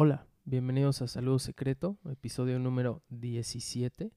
[0.00, 4.12] Hola, bienvenidos a Saludo Secreto, episodio número 17,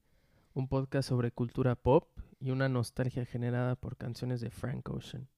[0.54, 2.06] un podcast sobre cultura pop
[2.38, 5.28] y una nostalgia generada por canciones de Frank Ocean.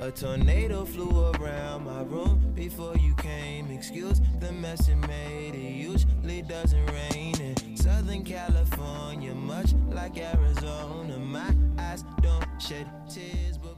[0.00, 3.74] A tornado flew around my room before you came.
[3.74, 5.56] Excuse the mess it made.
[5.56, 11.18] It usually doesn't rain in Southern California, much like Arizona.
[11.18, 13.69] My eyes don't shed tears, but.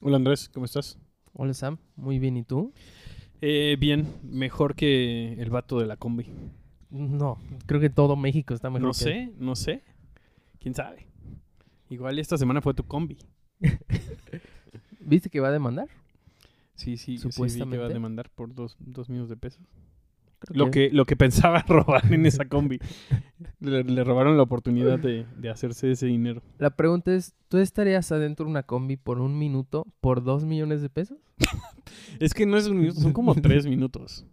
[0.00, 0.98] Hola Andrés, ¿cómo estás?
[1.32, 2.72] Hola Sam, muy bien, ¿y tú?
[3.40, 6.26] Eh, bien, mejor que el vato de la combi.
[6.90, 9.82] No, creo que todo México está mejor No que- sé, no sé.
[10.58, 11.06] ¿Quién sabe?
[11.88, 13.18] Igual esta semana fue tu combi.
[15.00, 15.88] ¿Viste que va a demandar?
[16.74, 17.84] Sí, sí, sí vi que va Supuestamente.
[17.84, 19.62] a demandar por dos, dos millones de pesos.
[20.40, 22.78] Creo Lo que, lo que pensaba robar en esa combi.
[23.60, 26.42] le, le robaron la oportunidad de, de hacerse ese dinero.
[26.58, 30.82] La pregunta es, ¿tú estarías adentro de una combi por un minuto por dos millones
[30.82, 31.18] de pesos?
[32.20, 34.24] Es que no es un minuto, son como tres minutos.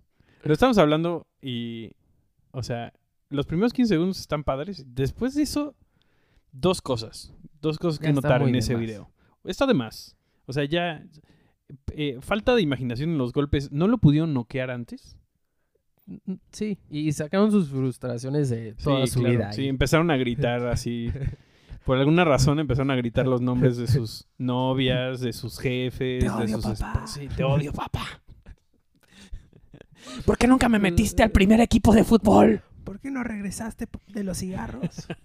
[0.42, 1.92] Pero estamos hablando y...
[2.52, 2.94] O sea,
[3.30, 4.86] los primeros 15 segundos están padres.
[4.88, 5.76] Después de eso,
[6.52, 7.34] dos cosas.
[7.62, 8.82] Dos cosas que Ya notar en ese más.
[8.82, 9.12] video.
[9.44, 10.16] Está de más.
[10.46, 11.04] O sea, ya...
[11.94, 13.72] eh, falta de imaginación en los golpes.
[13.72, 15.18] ¿No lo pudieron noquear antes?
[16.52, 19.36] Sí, y sacaron sus frustraciones de toda sí, su claro.
[19.36, 19.54] vida.
[19.54, 21.12] Sí, empezaron a gritar así.
[21.86, 26.26] Por alguna razón empezaron a gritar los nombres de sus novias, de sus jefes, Te
[26.26, 27.08] de odio, sus papá.
[27.08, 28.06] Sí, te odio, papá.
[30.26, 32.62] ¿Por qué nunca me metiste al primer equipo de fútbol?
[32.84, 35.08] ¿Por qué no regresaste de los cigarros?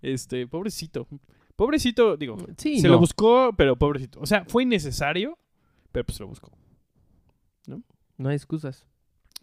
[0.00, 1.06] Este, pobrecito.
[1.54, 2.94] Pobrecito, digo, Sí, se no.
[2.94, 4.20] lo buscó, pero pobrecito.
[4.20, 5.38] O sea, fue innecesario,
[5.92, 6.50] pero pues lo buscó.
[8.18, 8.86] No hay excusas.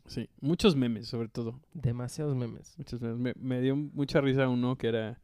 [0.05, 1.59] Sí, muchos memes, sobre todo.
[1.73, 2.75] Demasiados memes.
[2.77, 3.17] Muchos memes.
[3.17, 5.19] Me, me dio mucha risa uno que era.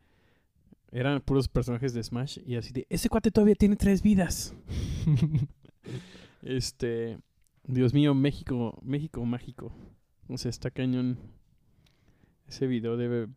[0.91, 2.88] Eran puros personajes de Smash y así de.
[2.89, 4.55] Ese cuate todavía tiene tres vidas.
[6.41, 7.19] Este.
[7.66, 9.73] Dios mío, México, México mágico.
[10.27, 11.20] O sea, está cañón.
[12.48, 13.27] Ese video debe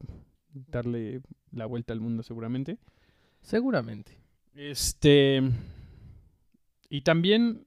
[0.53, 2.79] darle la vuelta al mundo, seguramente.
[3.41, 4.19] Seguramente.
[4.55, 5.43] Este.
[6.89, 7.67] Y también.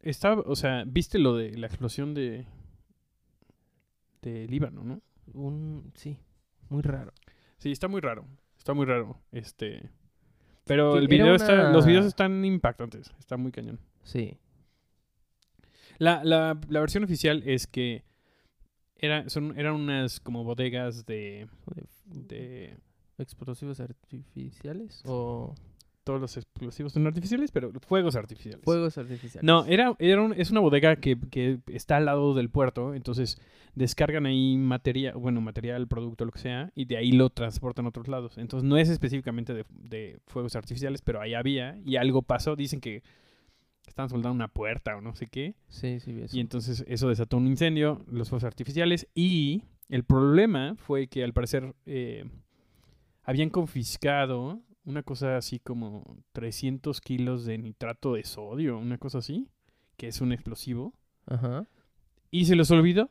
[0.00, 2.46] Está, o sea, viste lo de la explosión de.
[4.22, 5.02] De Líbano, ¿no?
[5.34, 6.18] Un, sí,
[6.68, 7.12] muy raro.
[7.58, 8.26] Sí, está muy raro.
[8.56, 9.20] Está muy raro.
[9.32, 9.90] Este.
[10.64, 11.70] Pero el video está.
[11.72, 13.12] Los videos están impactantes.
[13.18, 13.78] Está muy cañón.
[14.04, 14.38] Sí.
[15.98, 18.04] La, la, la versión oficial es que.
[18.96, 21.48] Era, son, eran unas como bodegas de.
[22.06, 22.76] de
[23.18, 25.54] ¿Explosivos artificiales o
[26.04, 28.64] todos los explosivos son artificiales, pero fuegos artificiales.
[28.64, 29.44] fuegos artificiales?
[29.44, 33.40] No, era, era un- es una bodega que, que está al lado del puerto, entonces
[33.74, 37.88] descargan ahí material, bueno, material, producto, lo que sea, y de ahí lo transportan a
[37.88, 38.36] otros lados.
[38.38, 42.54] Entonces no es específicamente de, de fuegos artificiales, pero ahí había y algo pasó.
[42.56, 43.02] Dicen que
[43.86, 46.36] estaban soldando una puerta o no sé qué, Sí, sí, eso.
[46.36, 51.32] y entonces eso desató un incendio, los fuegos artificiales, y el problema fue que al
[51.32, 52.24] parecer eh,
[53.24, 59.48] habían confiscado una cosa así como 300 kilos de nitrato de sodio, una cosa así,
[59.96, 60.92] que es un explosivo,
[61.26, 61.66] Ajá.
[62.30, 63.10] y se les olvidó.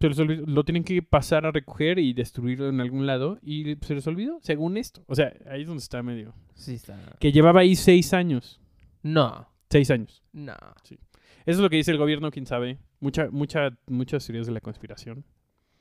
[0.00, 0.46] Se les olvidó.
[0.46, 4.38] Lo tienen que pasar a recoger y destruirlo en algún lado, y se les olvidó,
[4.42, 5.02] según esto.
[5.08, 6.34] O sea, ahí es donde está medio.
[6.54, 7.16] Sí está.
[7.18, 8.60] Que llevaba ahí seis años.
[9.02, 10.22] No, Seis años.
[10.32, 10.54] no.
[10.84, 10.98] Eso
[11.46, 12.78] es lo que dice el gobierno, quién sabe.
[13.00, 15.24] Mucha, mucha, muchas teorías de la conspiración.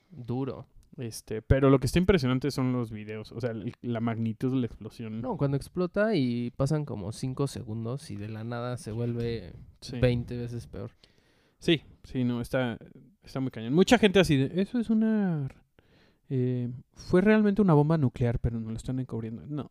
[0.09, 0.66] Duro.
[0.97, 4.58] Este, pero lo que está impresionante son los videos, o sea, el- la magnitud de
[4.62, 5.22] la explosión.
[5.22, 10.00] No, cuando explota y pasan como 5 segundos y de la nada se vuelve sí.
[10.00, 10.91] 20 veces peor.
[11.59, 12.78] sí, sí, no, está,
[13.24, 13.74] está muy cañón.
[13.74, 15.47] Mucha gente así de, eso es una...
[16.30, 19.46] eh, fue realmente una bomba nuclear, pero no lo están encubriendo.
[19.47, 19.69] No,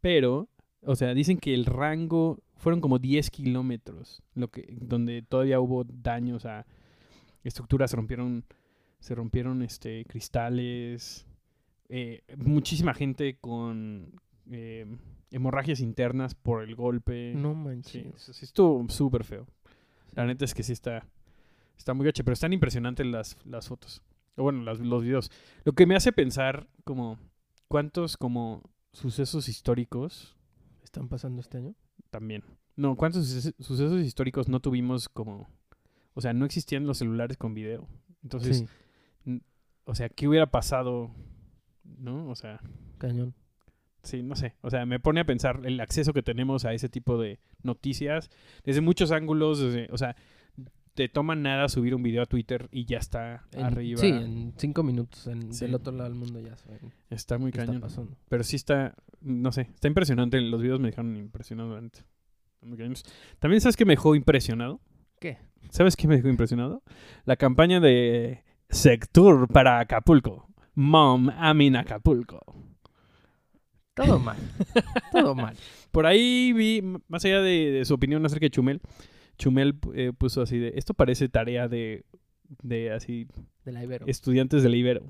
[0.00, 0.48] pero,
[0.82, 5.82] o sea, dicen que el rango fueron como 10 kilómetros, lo que, donde todavía hubo
[5.84, 6.64] daños a
[7.42, 8.44] estructuras, se rompieron,
[9.00, 11.26] se rompieron este, cristales,
[11.88, 14.12] eh, muchísima gente con
[14.50, 14.86] eh,
[15.30, 17.32] hemorragias internas por el golpe.
[17.34, 18.06] No Sí, manches.
[18.14, 19.46] eso sí estuvo súper feo.
[20.14, 21.06] La neta es que sí está,
[21.78, 24.02] está muy gache, pero están impresionantes las, las fotos.
[24.36, 25.30] O bueno, las- los videos.
[25.64, 27.18] Lo que me hace pensar como
[27.68, 30.36] cuántos como sucesos históricos
[30.82, 31.74] ¿Están pasando este año?
[32.10, 32.42] también.
[32.76, 35.48] No, cuántos suces- sucesos históricos no tuvimos como...
[36.14, 37.86] O sea, no existían los celulares con video.
[38.24, 38.66] Entonces, sí,
[39.84, 41.10] o sea, ¿qué hubiera pasado?
[41.84, 42.28] ¿No?
[42.28, 42.60] O sea,
[42.98, 43.34] cañón.
[44.02, 44.54] Sí, no sé.
[44.62, 48.30] O sea, me pone a pensar el acceso que tenemos a ese tipo de noticias
[48.64, 49.58] desde muchos ángulos.
[49.60, 50.16] desde- o sea,
[50.94, 54.00] te toma nada subir un video a Twitter y ya está En- arriba.
[54.00, 55.66] Sí, en cinco minutos en, Sí.
[55.66, 57.80] del otro lado del mundo ya saben Está muy está cañón.
[57.82, 58.16] pasando.
[58.28, 60.40] Pero sí está, no sé, está impresionante.
[60.40, 61.78] Los videos me dejaron impresionado.
[62.60, 63.04] cañones.
[63.38, 64.80] También sabes que me dejó impresionado.
[65.20, 65.38] ¿Qué?
[65.70, 66.82] ¿Sabes qué me dejó impresionado?
[67.24, 70.48] La campaña de Sector para Acapulco.
[70.74, 72.40] Mom, I'm in Acapulco.
[73.94, 74.36] Todo mal.
[75.12, 75.56] Todo mal.
[75.90, 78.80] Por ahí vi, más allá de, de su opinión acerca de Chumel,
[79.36, 82.04] Chumel eh, puso así de, esto parece tarea de,
[82.62, 83.26] de así,
[83.64, 84.06] De la Ibero.
[84.06, 85.02] estudiantes de la Ibero.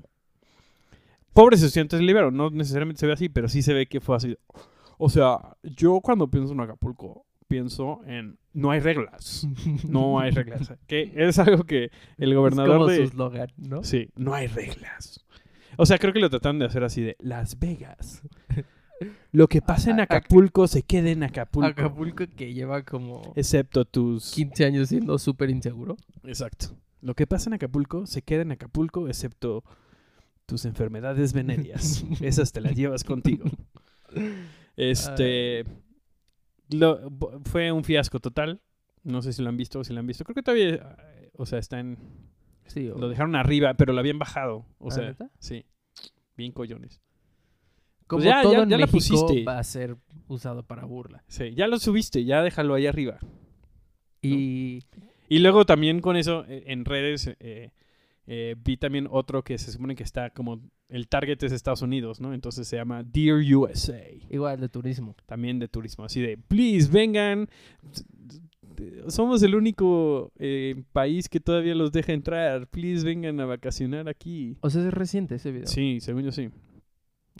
[1.33, 4.01] Pobres estudiantes de la Ibero, no necesariamente se ve así, pero sí se ve que
[4.01, 4.35] fue así.
[4.97, 9.45] O sea, yo cuando pienso en Acapulco, pienso en no hay reglas.
[9.87, 10.73] No hay reglas.
[10.87, 12.97] que es algo que el es gobernador como de...
[12.97, 13.83] su eslogan, ¿no?
[13.83, 15.25] Sí, no hay reglas.
[15.75, 18.21] O sea, creo que lo tratan de hacer así de Las Vegas.
[19.31, 21.67] Lo que pasa en Acapulco se queda en Acapulco.
[21.67, 24.31] Acapulco que lleva como Excepto tus...
[24.33, 25.97] 15 años siendo súper inseguro.
[26.23, 26.67] Exacto.
[27.01, 29.63] Lo que pasa en Acapulco se queda en Acapulco, excepto
[30.45, 32.05] tus enfermedades venéreas.
[32.21, 33.45] Esas te las llevas contigo.
[34.75, 35.65] Este...
[36.71, 37.09] lo-
[37.45, 38.61] fue un fiasco total.
[39.03, 40.23] No sé si lo han visto o si lo han visto.
[40.23, 40.95] Creo que todavía...
[41.15, 41.97] eh, O sea, está en...
[42.67, 44.65] Sí, o- Lo dejaron arriba, pero lo habían bajado.
[44.77, 45.29] O ¿Ah, sea, neta?
[45.39, 45.65] sí.
[46.37, 47.01] Bien collones.
[48.07, 49.43] Como ya- todo ya- en ya la pusiste.
[49.43, 49.97] va a ser
[50.27, 51.23] usado para burla.
[51.27, 53.19] Sí, ya lo subiste, ya déjalo ahí arriba.
[54.21, 54.83] Y
[55.29, 57.71] Y luego también con eso eh, en redes eh,
[58.33, 62.21] eh, vi también otro que se supone que está como el target es Estados Unidos,
[62.21, 62.33] ¿no?
[62.33, 65.17] Entonces se llama Dear USA, igual de turismo.
[65.25, 67.49] también de turismo, así de, please vengan,
[69.09, 74.55] somos el único eh, país que todavía los deja entrar, please vengan a vacacionar aquí.
[74.61, 75.67] O sea, es reciente ese video.
[75.67, 76.51] Sí, según yo sí.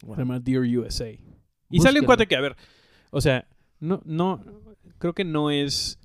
[0.03, 0.15] Wow.
[0.15, 1.09] Se llama Dear USA.
[1.69, 2.57] Y sale un cuate que, a ver,
[3.11, 3.47] o sea,
[3.79, 4.43] no, no,
[4.97, 6.00] creo que no es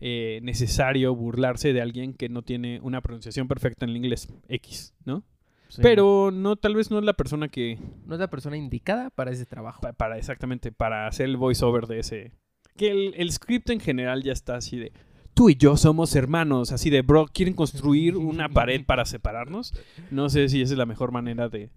[0.00, 4.94] eh, necesario burlarse de alguien que no tiene una pronunciación perfecta en el inglés X,
[5.04, 5.24] ¿no?
[5.68, 5.80] Sí.
[5.82, 9.32] Pero no, tal vez no es la persona que, no es la persona indicada para
[9.32, 9.80] ese trabajo.
[9.80, 12.32] pa- para exactamente, para hacer el voiceover de ese,
[12.76, 14.92] que el, el script en general ya está así de,
[15.34, 19.74] tú y yo somos hermanos, así de, bro, ¿quieren construir una pared para separarnos?
[20.10, 21.70] No sé si esa es la mejor manera de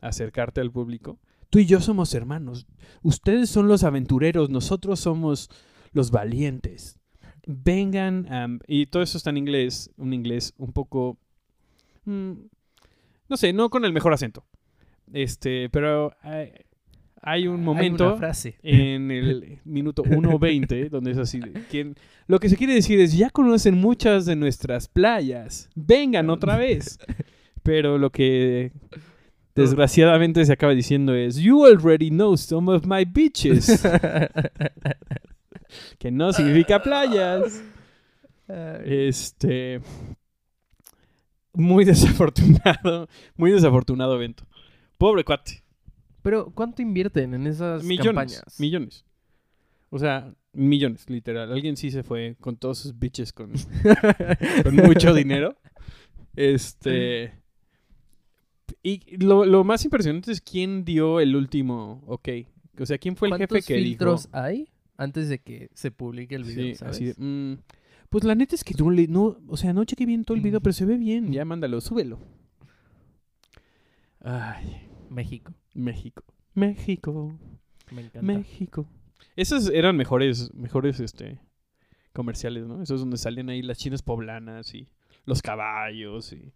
[0.00, 1.18] acercarte al público.
[1.50, 2.66] Tú y yo somos hermanos.
[3.02, 5.50] Ustedes son los aventureros, nosotros somos
[5.92, 6.98] los valientes.
[7.46, 11.18] Vengan, y todo eso está en inglés, un inglés un poco,
[12.04, 12.32] mm,
[13.28, 14.44] no sé, no con el mejor acento.
[15.12, 16.52] Este, pero hay,
[17.20, 18.56] hay un Hay momento una frase.
[18.62, 21.40] en el minuto 1.20, donde es así,
[21.70, 21.94] quien,
[22.26, 26.98] lo que se quiere decir es, ya conocen muchas de nuestras playas, vengan otra vez.
[27.64, 28.72] Pero lo que
[29.54, 33.84] desgraciadamente se acaba diciendo es, you already know some of my beaches,
[35.98, 37.62] que no significa playas.
[38.84, 39.80] Este,
[41.52, 44.44] muy desafortunado, muy desafortunado evento.
[44.98, 45.62] Pobre cuate.
[46.22, 48.60] Pero, ¿cuánto invierten en esas Millones, campañas?
[48.60, 49.04] millones.
[49.90, 51.52] O sea, millones, literal.
[51.52, 53.52] Alguien sí se fue con todos sus bitches con,
[54.62, 55.56] con mucho dinero.
[56.36, 57.32] Este.
[58.82, 62.28] Y lo, lo más impresionante es quién dio el último ok.
[62.78, 64.36] O sea, quién fue el jefe ¿Cuántos que filtros dijo.
[64.38, 66.96] hay antes de que se publique el video, Sí, sabes?
[66.96, 67.58] así de, "Mm,
[68.08, 69.06] pues la neta es que no le.
[69.08, 71.32] No, o sea, no chequé bien todo el video, pero se ve bien.
[71.32, 72.18] Ya mándalo, súbelo.
[74.20, 75.52] Ay, México.
[75.74, 76.22] México.
[76.54, 77.38] México.
[77.90, 78.22] Me encanta.
[78.22, 78.86] México.
[79.36, 81.40] Esos eran mejores, mejores este
[82.12, 82.82] comerciales, ¿no?
[82.82, 84.88] Esos donde salían ahí las chinas poblanas y
[85.24, 86.52] los caballos y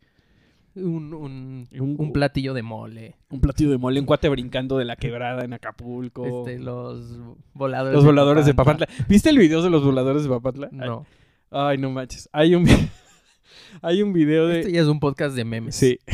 [0.77, 3.17] Un, un, un, un platillo de mole.
[3.31, 6.47] un platillo de mole, un cuate brincando de la quebrada en Acapulco.
[6.47, 7.19] Este, los
[7.55, 8.87] voladores los voladores de Papantla.
[9.09, 10.69] ¿Viste el video de los voladores de Papantla?
[10.71, 11.07] No.
[11.51, 12.29] Ay, no manches.
[12.33, 12.67] Hay un
[13.83, 15.77] hay un video de Este ya es un podcast de memes.
[15.77, 15.99] Sí.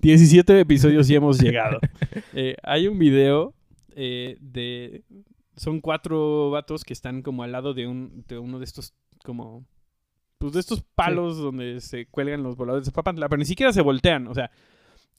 [0.00, 1.78] 17 episodios y hemos llegado.
[2.36, 3.54] Eh, hay un video
[3.94, 5.04] eh, de...
[5.56, 8.92] Son cuatro vatos que están como al lado de, un, de uno de estos
[9.22, 9.64] como...
[10.44, 13.80] Pues de estos palos donde se cuelgan los voladores de Papantla, pero ni siquiera se
[13.80, 14.26] voltean.
[14.28, 14.50] O sea,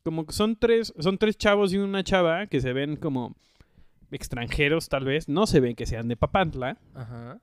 [0.04, 3.36] como que son tres, son tres chavos y una chava que se ven como
[4.12, 5.28] extranjeros tal vez.
[5.28, 7.40] No se ven que sean de Papantla Ajá.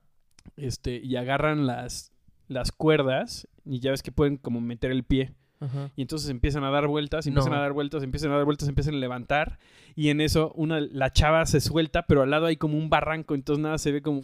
[0.55, 2.13] este, y agarran las,
[2.47, 5.33] las cuerdas y ya ves que pueden como meter el pie.
[5.59, 5.91] Ajá.
[5.95, 7.57] Y entonces empiezan a dar vueltas, empiezan No.
[7.57, 9.59] a dar vueltas, empiezan a dar vueltas, empiezan a levantar.
[9.95, 13.35] Y en eso una, la chava se suelta, pero al lado hay como un barranco,
[13.35, 14.21] entonces nada se ve como...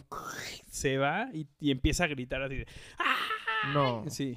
[0.70, 2.66] Se va y, y empieza a gritar así de...
[3.72, 4.04] No.
[4.08, 4.36] Sí.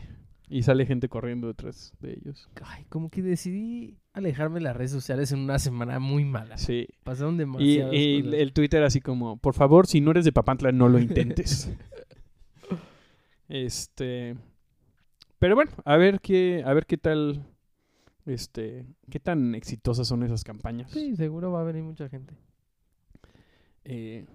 [0.49, 2.49] Y sale gente corriendo detrás de ellos.
[2.63, 6.57] Ay, como que decidí alejarme de las redes sociales en una semana muy mala.
[6.57, 6.87] Sí.
[7.03, 8.39] Pasaron Y, demasiadas y cosas.
[8.39, 11.71] el Twitter así como, por favor, si no eres de Papantla, no lo intentes.
[13.49, 14.35] Este.
[15.37, 17.45] Pero bueno, a ver qué, a ver qué tal.
[18.25, 18.85] Este.
[19.11, 20.89] qué tan exitosas son esas campañas.
[20.91, 22.33] Sí, seguro va a venir mucha gente.
[23.83, 24.25] Eh,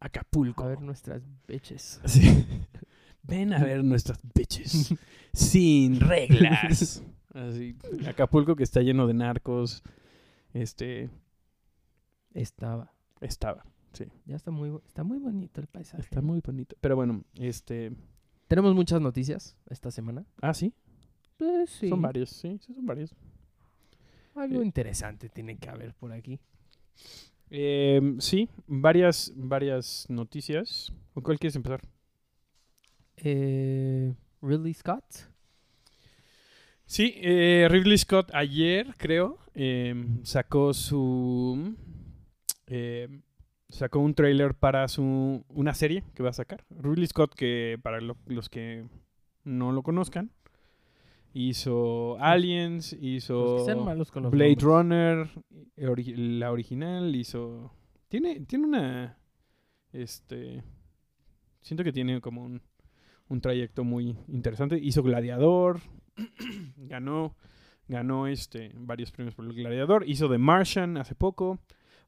[0.00, 0.64] Acapulco.
[0.64, 2.00] A ver nuestras beches.
[2.04, 2.44] Sí.
[3.22, 4.94] Ven a ver nuestras bitches.
[5.32, 7.02] Sin reglas.
[7.34, 7.76] Así.
[8.06, 9.82] Acapulco que está lleno de narcos.
[10.52, 11.08] Este.
[12.34, 12.92] Estaba.
[13.20, 13.64] Estaba.
[14.26, 16.02] Ya está muy, bu- está muy bonito el paisaje.
[16.02, 16.76] Está muy bonito.
[16.80, 17.92] Pero bueno, este.
[18.48, 20.24] Tenemos muchas noticias esta semana.
[20.40, 20.72] Ah, sí.
[21.36, 21.88] Pues sí.
[21.88, 22.30] Son varios.
[22.30, 23.14] Sí, sí, son varios.
[24.34, 24.64] Algo Eh.
[24.64, 26.38] interesante tiene que haber por aquí.
[27.50, 30.92] Eh, sí, varias, varias noticias.
[31.12, 31.82] ¿Con cuál quieres empezar?
[33.24, 35.04] Eh, Ridley Scott.
[36.84, 41.74] Sí, eh, Ridley Scott ayer, creo, eh, sacó su.
[42.66, 43.08] eh,
[43.68, 46.64] sacó un trailer para su una serie que va a sacar.
[46.70, 48.84] Ridley Scott, que para lo- los que
[49.44, 50.30] no lo conozcan,
[51.32, 53.56] hizo Aliens, hizo
[54.30, 54.64] Blade nombres.
[54.64, 55.28] Runner,
[55.76, 57.72] eh, ori- la original, hizo.
[58.08, 59.18] Tiene, tiene una.
[59.92, 60.62] Este.
[61.62, 62.60] Siento que tiene como un,
[63.32, 64.78] un trayecto muy interesante.
[64.78, 65.80] Hizo Gladiador.
[66.76, 67.34] ganó.
[67.88, 70.04] Ganó este varios premios por el Gladiador.
[70.08, 71.58] Hizo The Martian hace poco.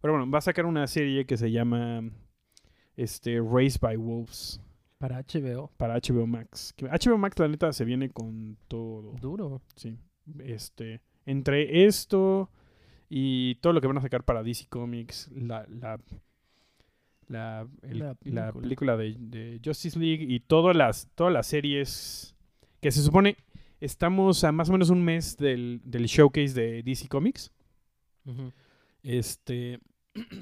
[0.01, 2.03] Pero bueno, va a sacar una serie que se llama.
[2.97, 3.41] Este.
[3.41, 4.61] Raised by Wolves.
[4.99, 5.71] Para HBO.
[5.77, 6.75] Para HBO Max.
[6.79, 9.13] HBO Max, la neta, se viene con todo.
[9.21, 9.63] Duro.
[9.77, 9.99] Sí.
[10.39, 11.01] Este.
[11.27, 12.51] Entre esto
[13.09, 16.01] y todo lo que van a sacar para DC Comics, la, la,
[17.29, 18.53] la, el- La la película.
[18.53, 22.35] película de, de Justice League y todas las, todas las series
[22.81, 23.37] que se supone
[23.81, 27.53] estamos a más o menos un mes del, del showcase de DC Comics.
[29.03, 29.81] Este.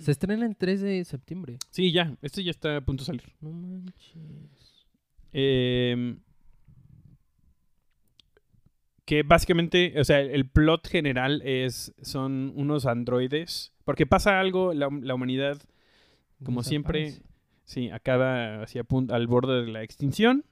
[0.01, 1.57] Se estrena el 3 de septiembre.
[1.71, 2.15] Sí, ya.
[2.23, 3.33] Este ya está a punto de salir.
[3.41, 4.87] No manches.
[5.33, 6.17] Eh,
[9.05, 13.73] que básicamente, o sea, el plot general es son unos androides.
[13.85, 15.61] Porque pasa algo, la, la humanidad,
[16.45, 17.23] como siempre,
[17.65, 20.45] sí, acaba hacia al borde de la extinción.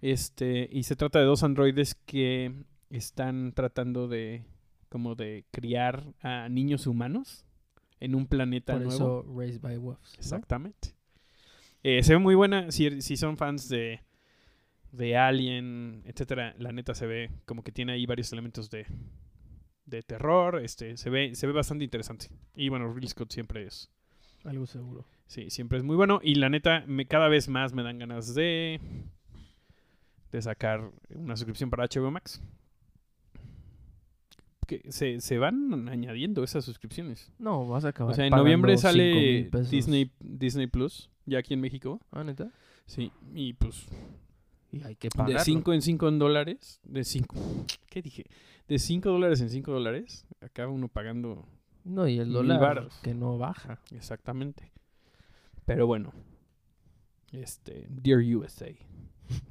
[0.00, 2.52] Este, y se trata de dos androides que
[2.90, 4.44] están tratando de
[4.88, 7.46] como de criar a niños humanos
[8.00, 8.94] en un planeta Por nuevo.
[8.94, 10.12] eso Raised by Wolves.
[10.12, 10.18] ¿no?
[10.18, 10.94] Exactamente.
[11.82, 12.70] Eh, se ve muy buena.
[12.70, 14.00] Si, si son fans de,
[14.90, 18.86] de Alien, etcétera, la neta se ve como que tiene ahí varios elementos de,
[19.86, 20.60] de terror.
[20.62, 22.26] Este, se ve, se ve bastante interesante.
[22.54, 23.88] Y bueno, Ridley Scott siempre es.
[24.44, 25.06] Algo seguro.
[25.32, 26.20] Sí, siempre es muy bueno.
[26.22, 28.78] Y la neta, me, cada vez más me dan ganas de.
[30.30, 32.38] de sacar una suscripción para HBO Max.
[34.66, 37.32] Que se, se van añadiendo esas suscripciones.
[37.38, 38.12] No, vas a acabar.
[38.12, 39.48] O sea, en noviembre sale.
[39.70, 41.98] Disney, Disney Plus, ya aquí en México.
[42.10, 42.50] Ah, neta.
[42.84, 43.86] Sí, y pues
[44.70, 45.38] Y hay que de pagarlo.
[45.40, 47.34] 5 en 5 en dólares, de 5,
[47.88, 48.26] ¿qué dije?
[48.68, 51.46] De 5 dólares en 5 dólares, acaba uno pagando
[51.84, 53.80] No, y el dólar que no baja.
[53.92, 54.72] exactamente.
[55.64, 56.12] Pero bueno,
[57.32, 58.68] este, Dear USA,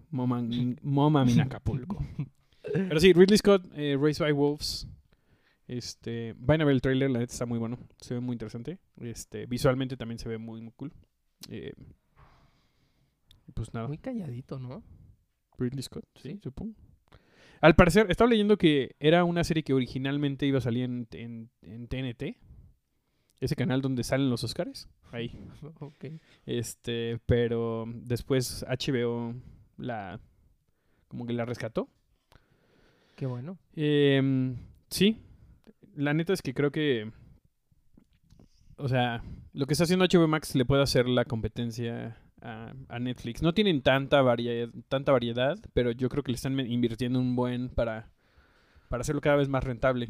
[0.09, 0.37] Mom
[1.29, 2.03] in Acapulco.
[2.73, 4.87] Pero sí, Ridley Scott, eh, Raised by Wolves,
[5.67, 8.77] este, vayan a ver el trailer, la neta está muy bueno, se ve muy interesante,
[8.97, 10.93] este, visualmente también se ve muy, muy cool.
[11.49, 11.73] Eh,
[13.53, 13.87] pues nada.
[13.87, 14.83] Muy calladito, ¿no?
[15.57, 16.39] Ridley Scott, sí, Sí.
[16.43, 16.75] supongo.
[17.61, 21.51] Al parecer, estaba leyendo que era una serie que originalmente iba a salir en, en-
[21.61, 22.37] en TNT.
[23.39, 24.87] Ese canal donde salen los Oscars.
[25.11, 25.31] Ahí.
[25.79, 26.05] ok.
[26.45, 29.35] Este, pero después HBO
[29.77, 30.19] la.
[31.07, 31.89] como que la rescató.
[33.15, 33.57] Qué bueno.
[33.75, 34.57] Em,
[34.89, 35.21] sí.
[35.95, 37.11] La neta es que creo que.
[38.77, 42.99] O sea, lo que está haciendo HBO Max le puede hacer la competencia a, a
[42.99, 43.41] Netflix.
[43.41, 47.69] No tienen tanta, variedad tanta variedad, pero yo creo que le están invirtiendo un buen
[47.69, 48.09] para,
[48.89, 50.09] para hacerlo cada vez más rentable.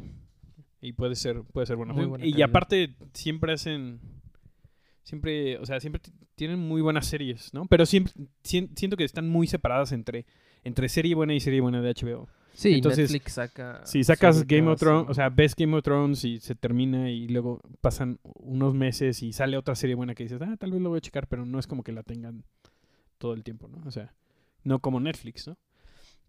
[0.82, 1.94] Y puede ser, puede ser bueno.
[1.94, 2.50] Y calidad.
[2.50, 4.00] aparte, siempre hacen.
[5.04, 6.02] Siempre, o sea, siempre
[6.36, 7.66] tienen muy buenas series, ¿no?
[7.66, 10.26] Pero siempre sien- siento que están muy separadas entre,
[10.64, 12.28] entre serie buena y serie buena de HBO.
[12.54, 13.82] Sí, Entonces, Netflix saca.
[13.86, 17.28] Si sacas Game of Thrones, o sea, ves Game of Thrones y se termina y
[17.30, 20.90] luego pasan unos meses y sale otra serie buena que dices, ah, tal vez lo
[20.90, 22.44] voy a checar, pero no es como que la tengan
[23.18, 23.82] todo el tiempo, ¿no?
[23.88, 24.14] O sea,
[24.64, 25.58] no como Netflix, ¿no?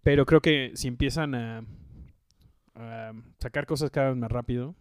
[0.02, 1.64] Pero creo que si empiezan a,
[2.74, 4.74] a sacar cosas cada vez más rápido,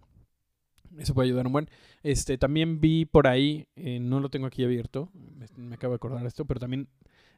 [0.97, 1.69] eso puede ayudar un buen.
[2.03, 5.97] Este, también vi por ahí, eh, no lo tengo aquí abierto, me, me acabo de
[5.97, 6.87] acordar esto, pero también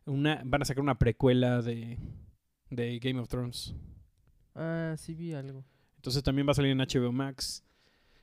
[0.06, 1.98] una, van a sacar una precuela de,
[2.70, 3.76] de Game of Thrones.
[4.56, 5.64] Ah, sí vi algo.
[5.96, 7.64] Entonces también va a salir en HBO Max.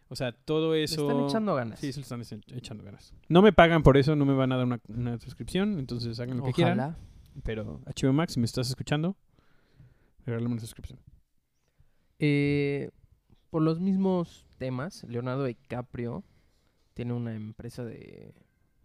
[0.08, 1.08] O sea, todo Le eso.
[1.08, 1.78] están echando ganas.
[1.78, 2.20] Sí, se le están
[2.54, 3.14] echando ganas.
[3.28, 6.38] No me pagan por eso, no me van a dar una, una suscripción, entonces hagan
[6.38, 6.96] lo que quieran.
[7.44, 9.16] Pero HBO Max, si me estás escuchando,
[10.26, 10.98] regálame una suscripción.
[12.18, 12.90] Eh,
[13.50, 16.22] por los mismos temas, Leonardo DiCaprio
[16.92, 18.34] tiene una empresa de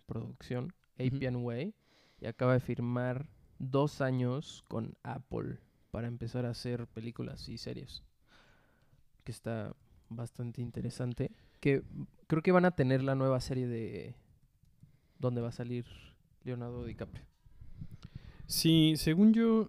[0.05, 1.17] producción, Ujú.
[1.17, 1.75] Appian Way,
[2.21, 3.27] y acaba de firmar
[3.59, 5.57] dos años con Apple
[5.91, 8.03] para empezar a hacer películas y series.
[9.25, 9.75] Que está
[10.07, 11.31] bastante interesante.
[11.59, 11.83] Que
[12.27, 14.15] creo que van a tener la nueva serie de
[15.19, 15.85] donde va a salir
[16.45, 17.25] Leonardo DiCaprio.
[18.47, 19.67] Sí, según yo,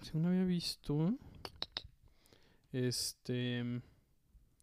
[0.00, 1.14] según había visto,
[2.72, 3.82] este,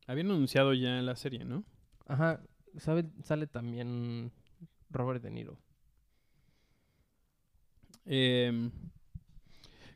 [0.07, 1.63] habían anunciado ya la serie, ¿no?
[2.07, 2.41] Ajá,
[2.77, 4.31] sabe, sale también
[4.89, 5.57] Robert De Niro.
[8.05, 8.69] Eh,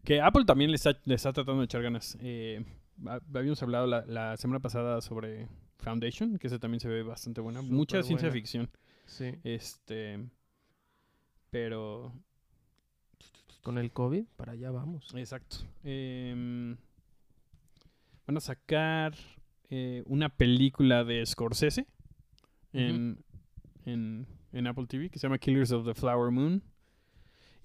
[0.04, 2.18] que Apple también le está, le está tratando de echar ganas.
[2.22, 2.64] Eh,
[3.08, 5.48] ha- habíamos hablado la, la semana pasada sobre
[5.80, 7.62] Foundation, que esa también se ve bastante buena.
[7.62, 8.70] Mucha ciencia ficción.
[9.08, 9.32] Sí.
[9.44, 10.30] Este,
[11.50, 12.14] pero
[13.64, 15.08] Con el COVID, para allá vamos.
[15.16, 15.58] Exacto.
[15.84, 16.78] Em,
[18.28, 19.14] van a sacar
[19.70, 21.88] eh, una película de Scorsese
[22.74, 23.24] en,
[23.86, 26.64] en, en Apple TV que se llama Killers of the Flower Moon.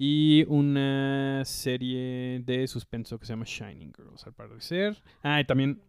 [0.02, 5.02] Y una serie de suspenso que se llama Shining Girls, al parecer.
[5.22, 5.82] Ah, y también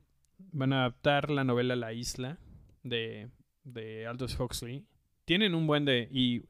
[0.51, 2.37] van a adaptar la novela La Isla
[2.83, 3.29] de,
[3.63, 4.85] de Aldous Huxley.
[5.23, 6.09] Tienen un buen de...
[6.11, 6.43] Y,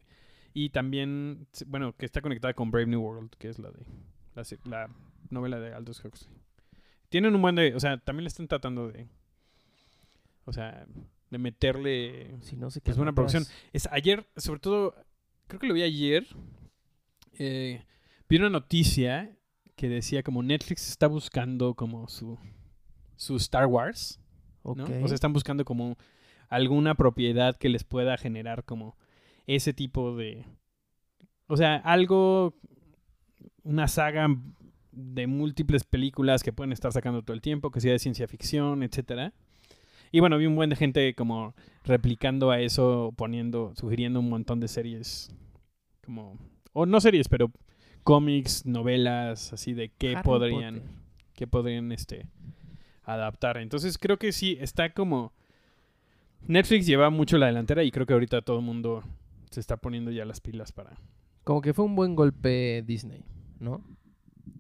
[0.56, 3.86] y también, bueno, que está conectada con Brave New World, que es la de
[4.34, 4.90] la, la
[5.30, 6.36] novela de Aldous Huxley.
[7.10, 7.76] Tienen un buen de...
[7.76, 9.08] O sea, también le están tratando de...
[10.46, 10.86] O sea,
[11.30, 12.38] de meterle...
[12.42, 13.46] Si no se Pues quedan buena producción.
[13.74, 14.96] Es ayer, sobre todo,
[15.48, 16.28] creo que lo vi ayer.
[17.34, 17.84] eh,
[18.30, 19.38] vi una noticia
[19.76, 22.38] que decía como Netflix está buscando como su,
[23.16, 24.20] su Star Wars.
[24.64, 24.72] ¿no?
[24.72, 24.90] Ok.
[25.04, 25.98] O sea, están buscando como
[26.50, 28.98] alguna propiedad que les pueda generar como
[29.48, 30.46] ese tipo de...
[31.48, 32.56] O sea, algo,
[33.64, 34.28] una saga
[34.92, 38.84] de múltiples películas que pueden estar sacando todo el tiempo, que sea de ciencia ficción,
[38.84, 39.34] etcétera.
[40.12, 44.60] Y bueno, vi un buen de gente como replicando a eso, poniendo, sugiriendo un montón
[44.60, 45.34] de series
[46.04, 46.38] como...
[46.74, 47.52] O no series, pero
[48.04, 50.90] cómics, novelas, así de qué Harry podrían Potter.
[51.36, 52.28] que podrían este
[53.04, 53.58] adaptar.
[53.58, 55.34] Entonces creo que sí está como
[56.48, 59.04] Netflix lleva mucho la delantera y creo que ahorita todo el mundo
[59.50, 60.98] se está poniendo ya las pilas para
[61.44, 63.24] Como que fue un buen golpe Disney,
[63.60, 63.84] ¿no?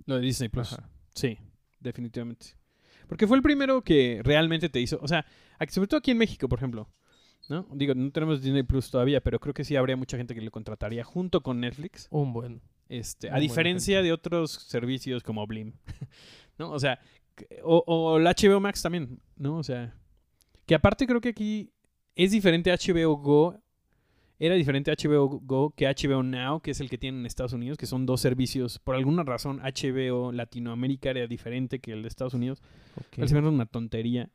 [0.05, 0.73] lo de Disney Plus.
[0.73, 0.89] Ajá.
[1.13, 1.37] Sí,
[1.79, 2.57] definitivamente.
[3.11, 5.25] Porque fue el primero que realmente te hizo, o sea,
[5.59, 6.87] aquí- sobre todo aquí en México, por ejemplo,
[7.49, 7.67] ¿no?
[7.73, 10.49] Digo, no tenemos Disney Plus todavía, pero creo que sí habría mucha gente que lo
[10.49, 12.07] contrataría junto con Netflix.
[12.09, 12.61] Un buen.
[12.87, 15.73] Este, a diferencia de otros servicios como Blim.
[16.57, 16.71] ¿No?
[16.71, 17.01] O sea,
[17.65, 19.57] o, o el HBO Max también, ¿no?
[19.57, 19.93] O sea,
[20.65, 21.73] que aparte creo que aquí
[22.15, 23.61] es diferente a HBO Go.
[24.43, 27.77] Era diferente HBO Go que HBO Now, que es el que tienen en Estados Unidos,
[27.77, 28.79] que son dos servicios.
[28.79, 32.59] Por alguna razón, HBO Latinoamérica era diferente que el de Estados Unidos.
[32.97, 33.19] Ok.
[33.19, 34.29] Al final es una tontería.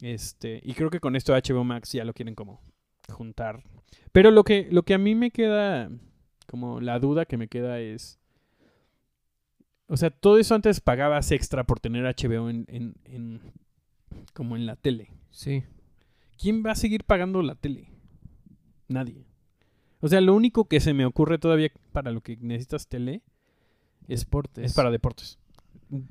[0.00, 2.62] Este, y creo que con esto HBO Max ya lo quieren como
[3.12, 3.62] juntar.
[4.12, 5.90] Pero lo que, lo que a mí me queda,
[6.46, 8.18] como la duda que me queda es.
[9.88, 13.40] O sea, todo eso antes pagabas extra por tener HBO en, en, en-
[14.32, 15.10] como en la tele.
[15.30, 15.64] Sí.
[16.40, 17.88] ¿Quién va a seguir pagando la tele?
[18.88, 19.24] Nadie.
[20.00, 23.22] O sea, lo único que se me ocurre todavía para lo que necesitas tele
[24.06, 24.64] es Deportes.
[24.64, 25.38] es para deportes.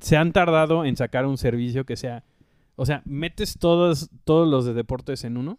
[0.00, 2.24] Se han tardado en sacar un servicio que sea.
[2.76, 5.58] O sea, metes todos, todos los de deportes en uno.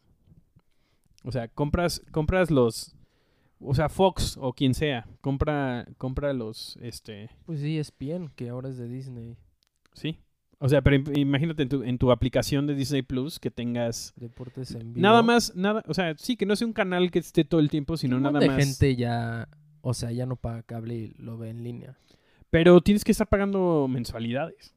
[1.24, 2.96] O sea, compras, compras los.
[3.60, 5.08] O sea, Fox o quien sea.
[5.22, 6.78] Compra, compra los.
[6.82, 7.30] Este.
[7.46, 9.36] Pues sí, ESPN, que ahora es de Disney.
[9.94, 10.20] Sí.
[10.62, 14.14] O sea, pero im- imagínate en tu, en tu aplicación de Disney Plus que tengas.
[14.18, 15.02] Deportes en vivo.
[15.02, 15.84] Nada más, nada.
[15.88, 18.40] O sea, sí, que no sea un canal que esté todo el tiempo, sino nada
[18.40, 18.58] de más.
[18.58, 19.48] gente ya,
[19.82, 21.98] o sea, ya no paga cable y lo ve en línea.
[22.50, 24.74] Pero tienes que estar pagando mensualidades.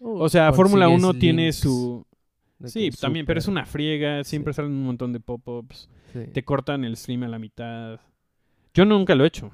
[0.00, 2.04] Uh, O sea, Fórmula consigues 1 tiene su.
[2.64, 4.24] Sí, también, pero es una friega.
[4.24, 4.56] Siempre Sí.
[4.56, 5.88] salen un montón de pop-ups.
[6.12, 6.20] sí.
[6.32, 8.00] Te cortan el stream a la mitad.
[8.74, 9.50] Yo nunca lo he hecho.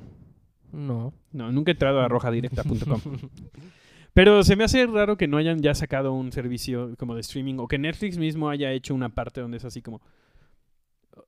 [0.72, 1.12] No.
[1.33, 3.00] No, nunca he entrado a rojadirecta.com.
[4.14, 7.57] Pero se me hace raro que no hayan ya sacado un servicio como de streaming
[7.59, 10.00] o que Netflix mismo haya hecho una parte donde es así como.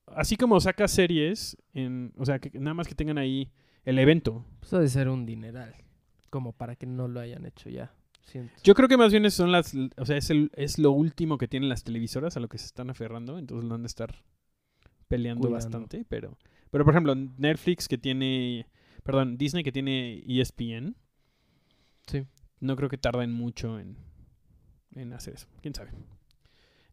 [0.06, 3.50] Así como saca series, en, o sea, que nada más que tengan ahí
[3.84, 4.44] el evento.
[4.60, 5.74] Pues ha de ser un dineral.
[6.30, 7.92] Como para que no lo hayan hecho ya.
[8.22, 8.52] Siento.
[8.62, 9.74] Yo creo que más bien son las.
[9.96, 12.66] O sea, es, el, es lo último que tienen las televisoras a lo que se
[12.66, 13.36] están aferrando.
[13.38, 14.14] Entonces lo han de estar
[15.08, 15.64] peleando Cuidando.
[15.64, 16.04] bastante.
[16.08, 16.36] Pero,
[16.70, 18.66] pero, por ejemplo, Netflix que tiene.
[19.02, 20.96] Perdón, Disney que tiene ESPN.
[22.06, 22.24] Sí.
[22.60, 23.96] No creo que tarden mucho en,
[24.94, 25.46] en hacer eso.
[25.60, 25.90] Quién sabe.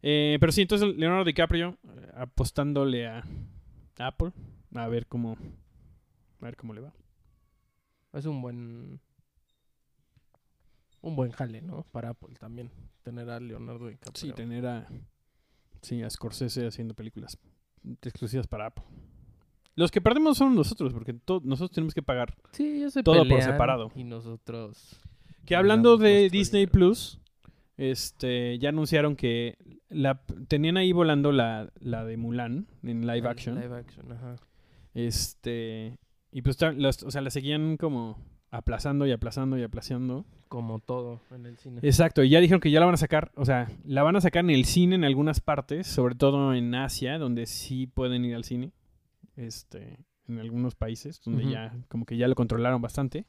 [0.02, 3.24] Eh, pero sí, entonces Leonardo DiCaprio eh, apostándole a
[3.98, 4.32] Apple.
[4.74, 5.36] A ver cómo.
[6.40, 6.92] A ver cómo le va.
[8.12, 9.00] Es un buen.
[11.00, 11.84] Un buen jale, ¿no?
[11.92, 12.70] Para Apple también.
[13.02, 14.14] Tener a Leonardo DiCaprio.
[14.14, 14.86] Sí, tener a,
[15.82, 17.38] sí, a Scorsese haciendo películas
[18.02, 18.84] exclusivas para Apple.
[19.76, 22.36] Los que perdemos son nosotros, porque nosotros tenemos que pagar.
[22.52, 23.90] Sí, todo por separado.
[23.94, 25.00] Y nosotros.
[25.46, 26.66] Que hablando de Disney.
[26.66, 27.20] Plus,
[27.76, 33.26] este, ya anunciaron que la, tenían ahí volando la, la de Mulan en live el
[33.26, 33.60] action.
[33.60, 34.36] Live action, ajá.
[34.94, 35.98] Este,
[36.30, 38.18] y pues, o sea, la seguían como
[38.50, 40.24] aplazando y aplazando y aplazando.
[40.48, 41.80] Como todo en el cine.
[41.82, 44.20] Exacto, y ya dijeron que ya la van a sacar, o sea, la van a
[44.20, 48.36] sacar en el cine en algunas partes, sobre todo en Asia, donde sí pueden ir
[48.36, 48.72] al cine,
[49.36, 53.26] este, en algunos países, donde ya, como que ya lo controlaron bastante,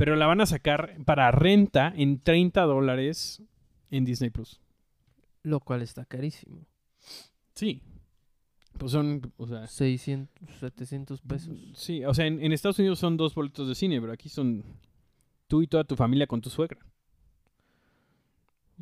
[0.00, 3.42] pero la van a sacar para renta en 30 dólares
[3.90, 4.58] en Disney Plus.
[5.42, 6.64] Lo cual está carísimo.
[7.54, 7.82] Sí.
[8.78, 11.58] Pues son, o sea, 600, 700 pesos.
[11.74, 14.64] sí, o sea, en, en Estados Unidos son dos boletos de cine, pero aquí son
[15.48, 16.78] tú y toda tu familia con tu suegra.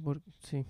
[0.01, 0.65] Por- sí.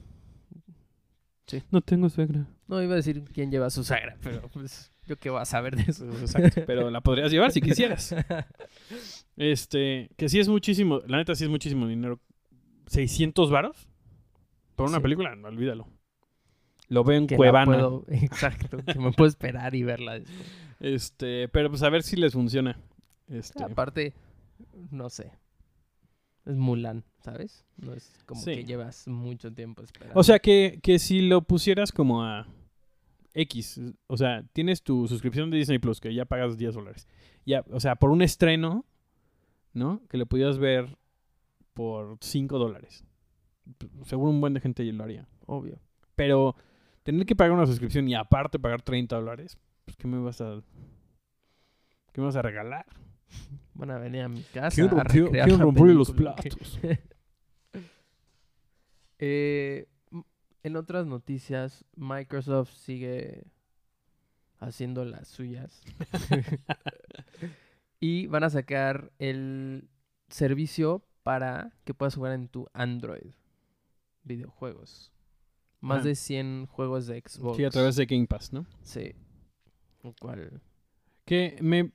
[1.70, 2.46] No tengo suegra.
[2.68, 5.44] No iba a decir quién lleva a su sagra, pero pues yo qué voy a
[5.44, 6.04] saber de eso.
[6.20, 8.14] Exacto, pero la podrías llevar si quisieras.
[9.36, 12.20] Este, que sí es muchísimo, la neta sí es muchísimo dinero.
[12.90, 13.88] ¿600 varos?
[14.74, 15.02] Por una Sí.
[15.02, 15.86] película, no, olvídalo.
[16.88, 17.66] Lo veo en que Cuevana.
[17.72, 20.46] puedo- exacto, que me puedo esperar y verla después.
[20.80, 22.80] Este, pero pues a ver si les funciona.
[23.28, 24.14] Este, Aparte,
[24.90, 25.30] no sé.
[26.46, 27.64] Es Mulan, ¿sabes?
[27.76, 28.52] No es como Sí.
[28.56, 30.18] que llevas mucho tiempo esperando.
[30.18, 32.46] o sea que, que si lo pusieras como a
[33.34, 37.06] X, o sea, tienes tu suscripción de Disney Plus, que ya pagas 10 dólares.
[37.44, 38.84] Ya, o sea, por un estreno,
[39.72, 40.02] ¿no?
[40.08, 40.96] Que lo pudieras ver
[41.74, 43.04] por 5 dólares.
[44.04, 45.28] Seguro un buen de gente lo haría.
[45.46, 45.78] obvio.
[46.14, 46.56] Pero
[47.02, 50.60] tener que pagar una suscripción y aparte pagar 30 dólares, pues ¿qué me vas a
[52.12, 52.86] qué me vas a regalar?
[53.74, 56.80] Van a venir a mi casa ¿Quién a rompió los platos?
[59.20, 59.88] Eh,
[60.62, 63.44] en otras noticias, Microsoft sigue
[64.58, 65.82] haciendo las suyas.
[68.00, 69.88] y van a sacar el
[70.28, 73.32] servicio para que puedas jugar en tu Android
[74.24, 75.12] videojuegos.
[75.80, 76.08] Más Ah.
[76.08, 77.56] de 100 juegos de Xbox.
[77.56, 78.66] Sí, a través de Game Pass, ¿no?
[78.82, 79.14] Sí.
[80.02, 80.60] Lo cual...
[81.24, 81.92] Que me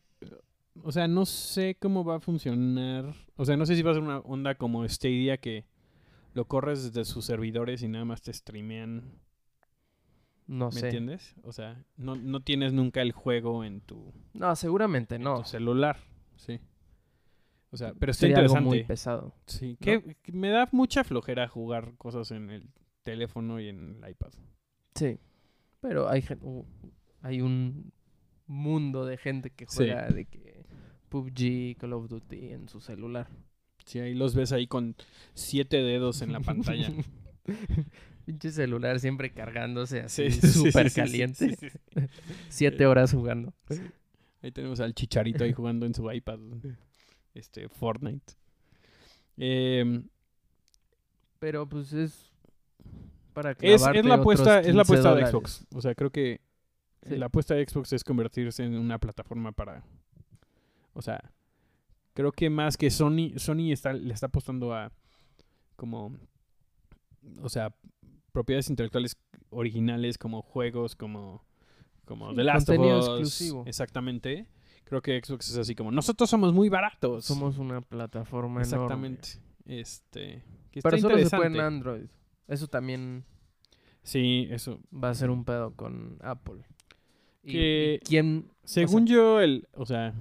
[0.81, 3.13] o sea, no sé cómo va a funcionar.
[3.35, 5.65] O sea, no sé si va a ser una onda como Stadia que
[6.33, 9.03] lo corres desde sus servidores y nada más te streamean,
[10.47, 10.87] No ¿me sé.
[10.87, 11.35] entiendes?
[11.43, 15.37] O sea, no, no tienes nunca el juego en tu, No, seguramente en no.
[15.39, 15.97] tu celular,
[16.35, 16.59] sí.
[17.71, 18.69] O sea, pero está Sería algo interesante.
[18.77, 19.35] muy pesado.
[19.47, 22.69] Sí, que me da mucha flojera jugar cosas en el
[23.03, 24.31] teléfono y en el iPad.
[24.93, 25.17] Sí.
[25.81, 26.23] Pero hay,
[27.21, 27.91] hay un
[28.45, 29.77] mundo de gente que Sí.
[29.77, 30.65] juega de que
[31.09, 33.27] PUBG, Call of Duty en su celular.
[33.85, 34.95] Sí, ahí los ves ahí con
[35.33, 36.91] siete dedos en la pantalla.
[38.25, 41.55] Pinche celular siempre cargándose así, Sí, sí, sí, súper sí, sí, caliente.
[41.57, 41.67] sí.
[42.49, 43.53] Siete horas jugando.
[44.41, 46.39] Ahí tenemos al chicharito ahí jugando en su iPad.
[47.33, 48.33] Este, Fortnite.
[49.37, 50.07] Em,
[51.39, 52.31] Pero pues es
[53.33, 55.27] para es, es clavarte la apuesta, es la 15 apuesta de.
[55.27, 55.65] Xbox.
[55.73, 56.39] O sea, creo que
[57.09, 59.83] la apuesta de Xbox es convertirse en una plataforma para.
[60.93, 61.19] O sea,
[62.13, 64.91] creo que más que Sony, Sony está, le está apostando a
[65.75, 66.15] como.
[67.41, 67.73] O sea,
[68.31, 69.17] propiedades intelectuales
[69.49, 71.43] originales como juegos, como.
[72.05, 73.05] Como Sí, The Last of Us.
[73.07, 73.63] exclusivo.
[73.65, 74.47] Exactamente.
[74.83, 75.91] Creo que Xbox es así como.
[75.91, 77.23] Nosotros somos muy baratos.
[77.25, 79.29] Somos una plataforma Exactamente.
[79.65, 80.43] Este.
[80.71, 80.81] Que enorme.
[80.83, 82.05] Pero está solo se puede en Android.
[82.47, 83.23] Eso también
[84.03, 84.81] Sí, eso.
[84.93, 86.65] va a ser un pedo con Apple.
[87.41, 88.51] Y- Que- y ¿Quién?
[88.65, 90.13] Según yo, el, o sea,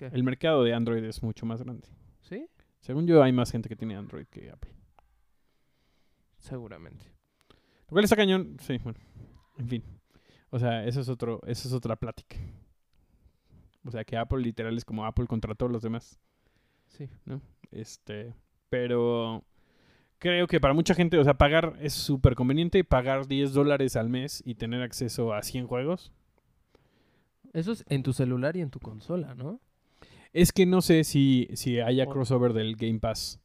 [0.00, 0.06] ¿Qué?
[0.14, 1.86] el mercado de Android es mucho más grande.
[2.22, 2.46] ¿Sí?
[2.80, 4.72] Según yo, hay más gente que tiene Android que Apple.
[6.38, 7.04] Seguramente.
[7.82, 8.56] Lo cual está cañón.
[8.60, 8.98] Sí, bueno.
[9.58, 9.84] En fin.
[10.48, 12.36] O sea, eso es otro, eso es otra plática.
[13.84, 16.18] O sea, que Apple literal es como Apple contra todos los demás.
[16.88, 17.08] Sí.
[17.70, 18.34] Este,
[18.70, 19.44] pero
[20.18, 22.84] creo que para mucha gente, o sea, pagar es súper conveniente.
[22.84, 26.12] Pagar 10 dólares al mes y tener acceso a 100 juegos.
[27.52, 29.60] Eso es en tu celular y en tu consola, ¿no?
[30.32, 33.40] Es que no sé si, si haya crossover del Game Pass.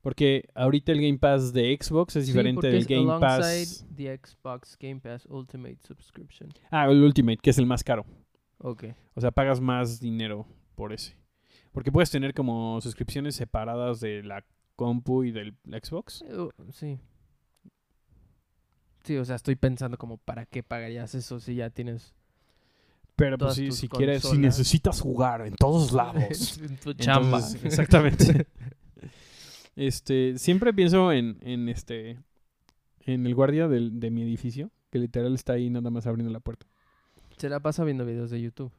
[0.00, 3.86] Porque ahorita el Game Pass de Xbox es Sí, diferente del es Game Pass.
[3.96, 6.50] the Xbox Game Pass Ultimate Subscription.
[6.70, 8.04] Ah, el Ultimate, que es el más caro.
[8.58, 8.84] Ok.
[9.14, 11.16] O sea, pagas más dinero por ese.
[11.72, 14.44] Porque puedes tener como suscripciones separadas de la
[14.76, 16.22] compu y del Xbox.
[16.22, 16.98] Uh, sí.
[19.04, 22.14] Sí, o sea, estoy pensando como para qué pagarías eso si ya tienes
[23.16, 26.58] Pero pues sí, si quieres, si necesitas jugar en todos lados.
[26.58, 27.38] en tu chamba.
[27.38, 28.46] Entonces, exactamente.
[29.76, 32.18] este, siempre pienso en, en este,
[33.00, 36.40] en el guardia del- de mi edificio, que literal está ahí nada más abriendo la
[36.40, 36.66] puerta.
[37.36, 38.72] Se la pasa viendo videos de YouTube.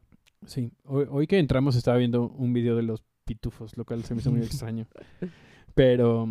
[0.46, 4.14] Sí, hoy, hoy que entramos estaba viendo un video de los pitufos, lo cual se
[4.14, 4.86] me hizo muy extraño.
[5.74, 6.28] Pero,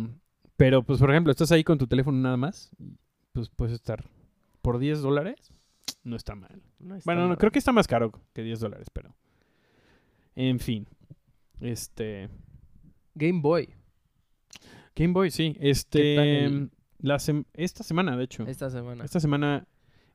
[0.57, 2.71] pero pues por ejemplo, estás ahí con tu teléfono nada más,
[3.33, 4.05] pues puedes estar
[4.61, 5.51] por 10 dólares,
[6.03, 6.61] no está mal.
[6.79, 9.15] No está Bueno, no, creo que está más caro que 10 dólares, pero...
[10.35, 10.87] En fin,
[11.61, 12.29] este...
[13.13, 13.69] Game Boy.
[14.95, 15.53] Game Boy, sí.
[15.53, 18.43] ¿Qué tal Este, el- la sem- esta semana, de hecho.
[18.47, 19.03] Esta semana.
[19.05, 19.67] Esta semana,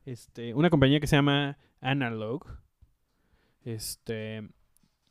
[0.05, 2.45] este, una compañía que se llama Analog,
[3.63, 4.49] este,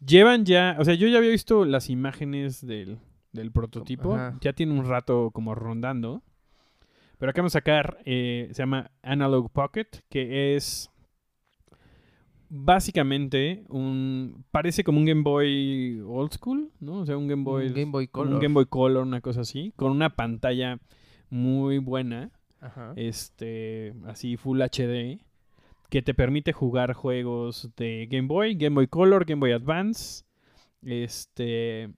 [0.05, 2.99] llevan ya, o sea, yo ya había visto las imágenes del,
[3.33, 4.39] del prototipo, Ajá.
[4.41, 6.23] ya tiene un rato como rondando,
[7.21, 10.91] pero acá vamos a sacar, eh, se llama Analog Pocket, que es
[12.49, 17.01] básicamente un, parece como un Game Boy old school, ¿no?
[17.01, 18.35] O sea, un Game Boy, Un Game Boy Color.
[18.35, 20.79] un Game Boy Color, una cosa así, con una pantalla
[21.29, 22.95] muy buena Ajá.
[22.97, 25.21] este así Full HD
[25.91, 30.25] que te permite jugar juegos de Game Boy, Game Boy Color, Game Boy Advance,
[30.81, 31.91] este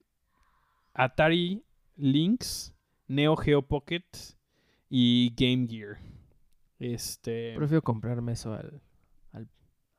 [0.94, 1.62] Atari
[1.96, 2.74] Lynx,
[3.06, 4.02] Neo Geo Pocket
[4.94, 5.96] y Game Gear.
[6.78, 8.82] Este Prefiero comprarme eso al,
[9.32, 9.48] al,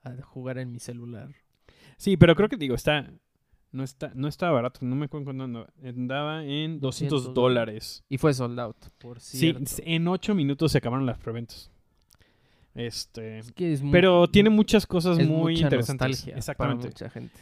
[0.03, 1.33] al jugar en mi celular.
[1.97, 3.11] Sí, pero creo que digo, está
[3.71, 8.03] no está no está barato, no me acuerdo cuándo andaba, andaba en 200 200 dólares.
[8.07, 9.63] Y fue sold out, por Sí, cierto.
[9.83, 11.71] en 8 minutos se acabaron las preventas.
[12.75, 16.09] Este, Es que es mu- Pero tiene muchas cosas es muy mucha interesantes.
[16.09, 16.81] nostalgia Exactamente.
[16.81, 17.39] para mucha gente.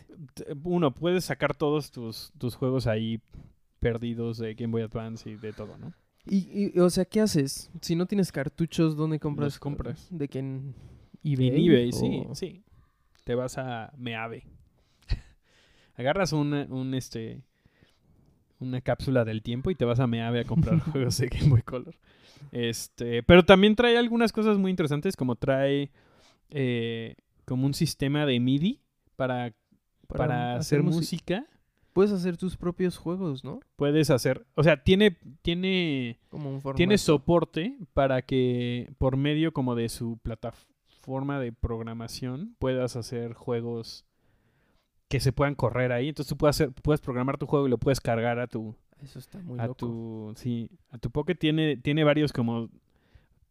[0.64, 3.22] Uno, puedes sacar todos tus, tus juegos ahí
[3.80, 5.94] perdidos de Game Boy Advance y de todo, ¿no?
[6.26, 7.72] Y, y, o sea, ¿qué haces?
[7.82, 9.46] Si no tienes cartuchos, ¿dónde compras?
[9.46, 10.08] Los compras.
[10.12, 10.40] ¿De qué?
[10.40, 10.76] ¿En
[11.24, 11.48] eBay?
[11.48, 12.64] En eBay, sí, o- sí.
[13.24, 14.46] Te vas a Meave.
[15.96, 17.42] Agarras una, un este
[18.60, 21.64] una cápsula del tiempo y te vas a Meave a comprar juegos de Game Boy
[21.64, 21.96] Color.
[22.52, 25.92] Este, pero también trae algunas cosas muy interesantes, como trae
[26.50, 28.82] eh, como un sistema de MIDI
[29.16, 29.54] para,
[30.08, 31.46] para, hacer música.
[31.94, 33.60] Puedes hacer tus propios juegos, ¿no?
[33.76, 36.78] Puedes hacer, o sea, tiene, tiene, Como un formato.
[36.78, 44.06] tiene soporte para que por medio como de su plataforma de programación puedas hacer juegos
[45.10, 46.10] que se puedan correr ahí.
[46.10, 49.20] Entonces tú puedes, hacer, puedes programar tu juego y lo puedes cargar a tu, Eso
[49.20, 49.76] está muy a loco.
[49.76, 52.70] tu, sí, a tu Pocket tiene, tiene varios como,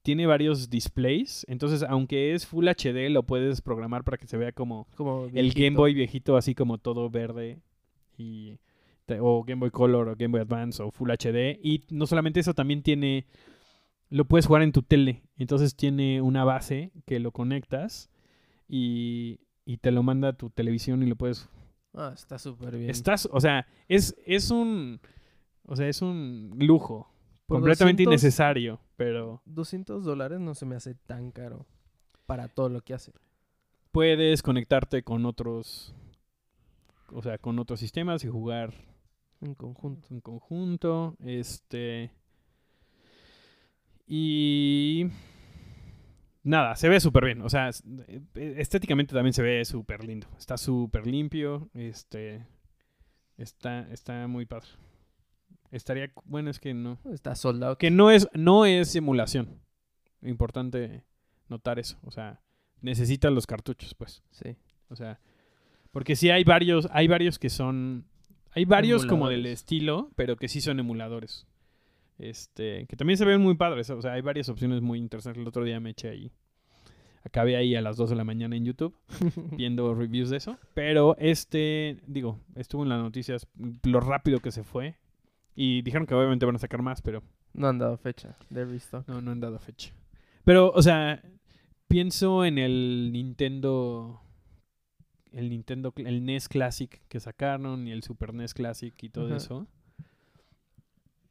[0.02, 1.44] tiene varios displays.
[1.46, 5.52] Entonces aunque es Full HD lo puedes programar para que se vea como Como el
[5.52, 5.76] Game.
[5.76, 7.58] Boy viejito así como todo verde
[8.20, 8.58] y
[9.20, 12.54] o Game Boy Color o Game Boy Advance o Full HD y no solamente eso
[12.54, 13.26] también tiene
[14.08, 18.08] lo puedes jugar en tu tele entonces tiene una base que lo conectas
[18.68, 21.48] y, y te lo manda a tu televisión y lo puedes
[21.92, 22.88] Ah, está súper bien.
[22.90, 25.00] estás o sea es es un
[25.66, 27.08] o sea es un lujo
[27.46, 31.66] Por completamente 200 innecesario pero 200 dólares no se me hace tan caro
[32.26, 33.12] para todo lo que hace.
[33.90, 35.96] puedes conectarte con otros
[37.12, 38.72] o sea con otros sistemas y jugar
[39.40, 40.08] En conjunto.
[40.10, 41.16] en conjunto.
[41.20, 42.12] Este.
[44.06, 45.06] Y.
[46.42, 47.42] Nada, se ve súper bien.
[47.42, 47.70] O sea,
[48.08, 50.26] eh, estéticamente también se ve súper lindo.
[50.38, 51.68] Está súper limpio.
[51.74, 52.46] Este.
[53.36, 54.68] Está, está muy padre.
[55.70, 56.10] Estaría.
[56.24, 56.98] Bueno, es que no.
[57.12, 57.78] Está sold out.
[57.78, 59.60] Que no es, no es simulación.
[60.22, 61.04] Importante
[61.48, 61.98] notar eso.
[62.02, 62.40] O sea,
[62.80, 64.22] necesitas los cartuchos, pues.
[64.30, 64.56] Sí.
[64.88, 65.20] O sea,
[65.90, 68.04] porque sí hay varios, hay varios que son,
[68.52, 71.46] hay varios como del estilo, pero que sí son emuladores.
[72.18, 75.40] Este, que también se ven muy padres, o sea, hay varias opciones muy interesantes.
[75.40, 76.32] El otro día me eché ahí,
[77.24, 78.94] acabé ahí a las 2 de la mañana en YouTube
[79.56, 83.48] viendo reviews de eso, pero este, digo, estuvo en las noticias
[83.84, 84.96] lo rápido que se fue
[85.54, 87.22] y dijeron que obviamente van a sacar más, pero
[87.54, 89.08] no han dado fecha de restock.
[89.08, 89.92] no, no han dado fecha.
[90.44, 91.22] Pero, o sea,
[91.88, 94.20] pienso en el Nintendo.
[95.32, 99.66] El Nintendo, el NES Classic que sacaron y el Super NES Classic y todo eso.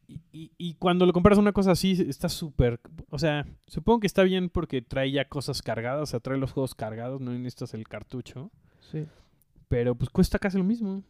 [0.07, 2.79] Y, y- y cuando lo compras una cosa así, está súper.
[3.09, 6.51] O sea, supongo que está bien porque trae ya cosas cargadas, o sea, trae los
[6.51, 8.49] juegos cargados, no necesitas el cartucho.
[8.91, 9.05] Sí.
[9.67, 11.03] Pero pues cuesta casi lo mismo.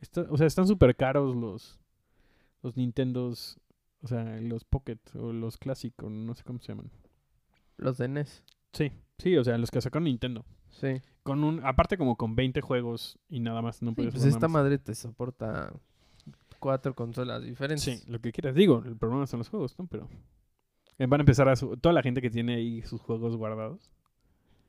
[0.00, 1.78] Está- o sea, están súper caros los,
[2.62, 3.58] los Nintendos.
[4.04, 6.90] O sea, los Pocket o los Classic o no sé cómo se llaman.
[7.76, 8.42] Los de NES.
[8.72, 10.44] Sí, sí, o sea, los que sacó Nintendo.
[10.70, 11.00] Sí.
[11.22, 14.48] Con un, aparte como con 20 juegos y nada más, no Sí, puedes pues esta
[14.48, 14.62] más.
[14.62, 15.72] madre te soporta
[16.58, 17.84] cuatro consolas diferentes.
[17.84, 18.54] Sí, lo que quieras.
[18.54, 19.86] Digo, el problema son los juegos, ¿no?
[19.86, 20.08] Pero
[20.98, 21.56] eh, van a empezar a...
[21.56, 23.90] su- toda la gente que tiene ahí sus juegos guardados.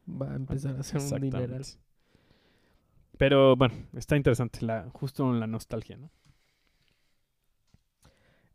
[0.08, 1.66] va a empezar a hacer un dineral.
[3.18, 6.10] Pero bueno, está interesante, la, justo la nostalgia, ¿no?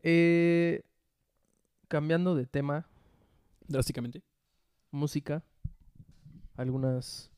[0.02, 0.82] Eh,
[1.88, 2.86] cambiando de tema,
[3.66, 4.22] Drásticamente.
[4.90, 5.42] música,
[6.56, 7.30] algunas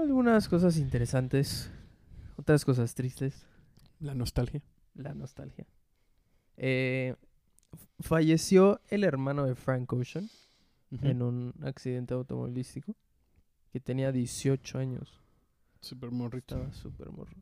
[0.00, 1.70] algunas cosas interesantes,
[2.36, 3.46] otras cosas tristes,
[4.00, 4.62] La nostalgia.
[4.94, 5.66] la nostalgia.
[6.56, 7.14] Eh,
[8.00, 10.28] falleció el hermano de Frank Ocean
[11.02, 12.94] en un accidente automovilístico
[13.72, 15.20] que tenía 18 años.
[15.80, 16.54] Super morrito.
[16.56, 17.36] Estaba súper morro.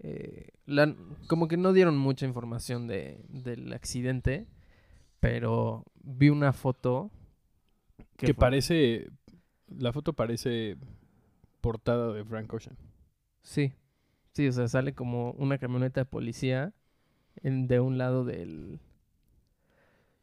[0.00, 0.94] Eh, la-
[1.28, 4.46] como que no dieron mucha información de, del accidente,
[5.20, 7.10] pero vi una foto
[8.16, 9.08] Que, parece.
[9.68, 10.76] La foto parece
[11.64, 12.76] portada de Frank Ocean.
[13.40, 13.72] Sí,
[14.32, 16.74] sí, o sea, sale como una camioneta de policía
[17.42, 18.80] en- de un lado del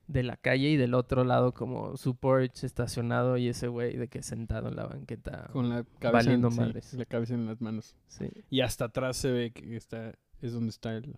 [0.07, 4.07] de la calle y del otro lado como su Porsche estacionado y ese güey de
[4.09, 5.49] que sentado en la banqueta.
[5.53, 6.93] Con la cabeza, Valiendo en, sí, madres.
[6.93, 7.95] la cabeza en las manos.
[8.07, 8.29] Sí.
[8.49, 10.13] Y hasta atrás se ve que está.
[10.41, 11.15] Es donde está el.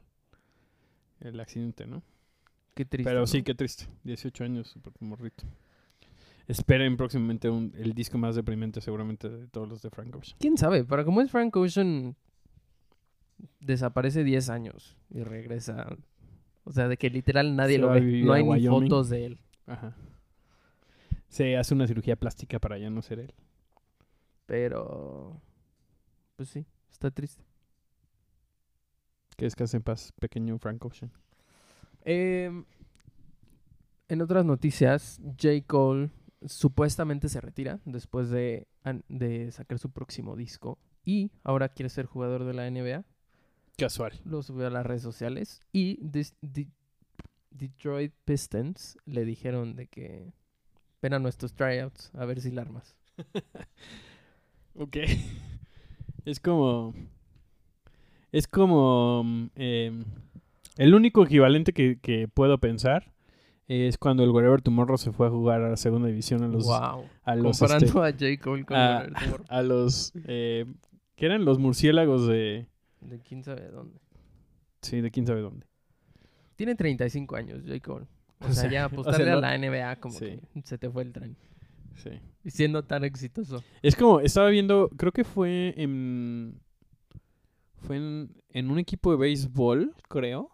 [1.22, 2.04] El accidente, ¿no?
[2.76, 3.10] Qué triste.
[3.10, 3.28] Pero ¿no?
[3.28, 3.88] sí, qué triste.
[4.04, 5.44] 18 años, super morrito.
[6.47, 10.38] Esperen próximamente un- el disco más deprimente, seguramente, de todos los de Frank Ocean.
[10.39, 10.84] ¿Quién sabe?
[10.84, 12.15] Para como es Frank Ocean
[13.60, 15.88] desaparece 10 años y regresa.
[16.65, 18.01] O sea, de que literal nadie Se lo ve.
[18.23, 19.39] No hay ni fotos de él.
[19.67, 19.95] Ajá.
[21.29, 23.34] Se hace una cirugía plástica para ya no ser él.
[24.45, 25.41] Pero
[26.36, 27.43] pues sí, está triste.
[29.38, 31.12] Que descanse en paz, pequeño Frank Ocean.
[32.06, 32.65] Em,
[34.10, 35.65] en otras noticias, J.
[35.65, 36.12] Cole
[36.47, 38.67] supuestamente se retira después de,
[39.10, 40.79] de sacar su próximo disco.
[41.06, 43.03] Y ahora quiere ser jugador de la NBA.
[43.77, 44.13] Casual.
[44.25, 45.62] Lo subió a las redes sociales.
[45.71, 45.99] Y
[47.51, 50.34] Detroit Pistons le dijeron de que
[51.01, 52.95] ven a nuestros tryouts a ver si la armas.
[54.75, 54.97] Ok.
[56.25, 56.93] Es como.
[58.32, 59.23] Es como.
[59.25, 60.06] mm, em,
[60.77, 63.12] el único equivalente que, que puedo pensar
[63.82, 66.66] es cuando el Wherever Tomorrow se fue a jugar a la segunda división a los.
[66.66, 67.06] wow.
[67.24, 68.44] A los, Comparando este, a J.
[68.44, 69.08] Cole con a-
[69.50, 70.12] a los.
[70.26, 70.66] eh,
[71.16, 72.68] que eran los murciélagos de.
[73.02, 74.00] De quién sabe dónde.
[74.82, 75.66] Sí, de quién sabe dónde.
[76.56, 77.80] Tiene 35 años, J.
[77.80, 78.06] Cole.
[78.40, 80.40] O, O sea, sea, ya o sea, apostarle a la NBA como Sí.
[80.54, 81.36] que se te fue el tren.
[81.96, 82.10] Sí.
[82.44, 83.64] Y siendo tan exitoso.
[83.82, 86.60] Es como, estaba viendo, creo que fue en.
[87.78, 90.50] Fue en, en un equipo de béisbol, creo.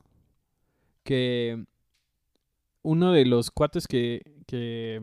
[1.04, 1.64] Que
[2.90, 5.02] uno de los cuates que, que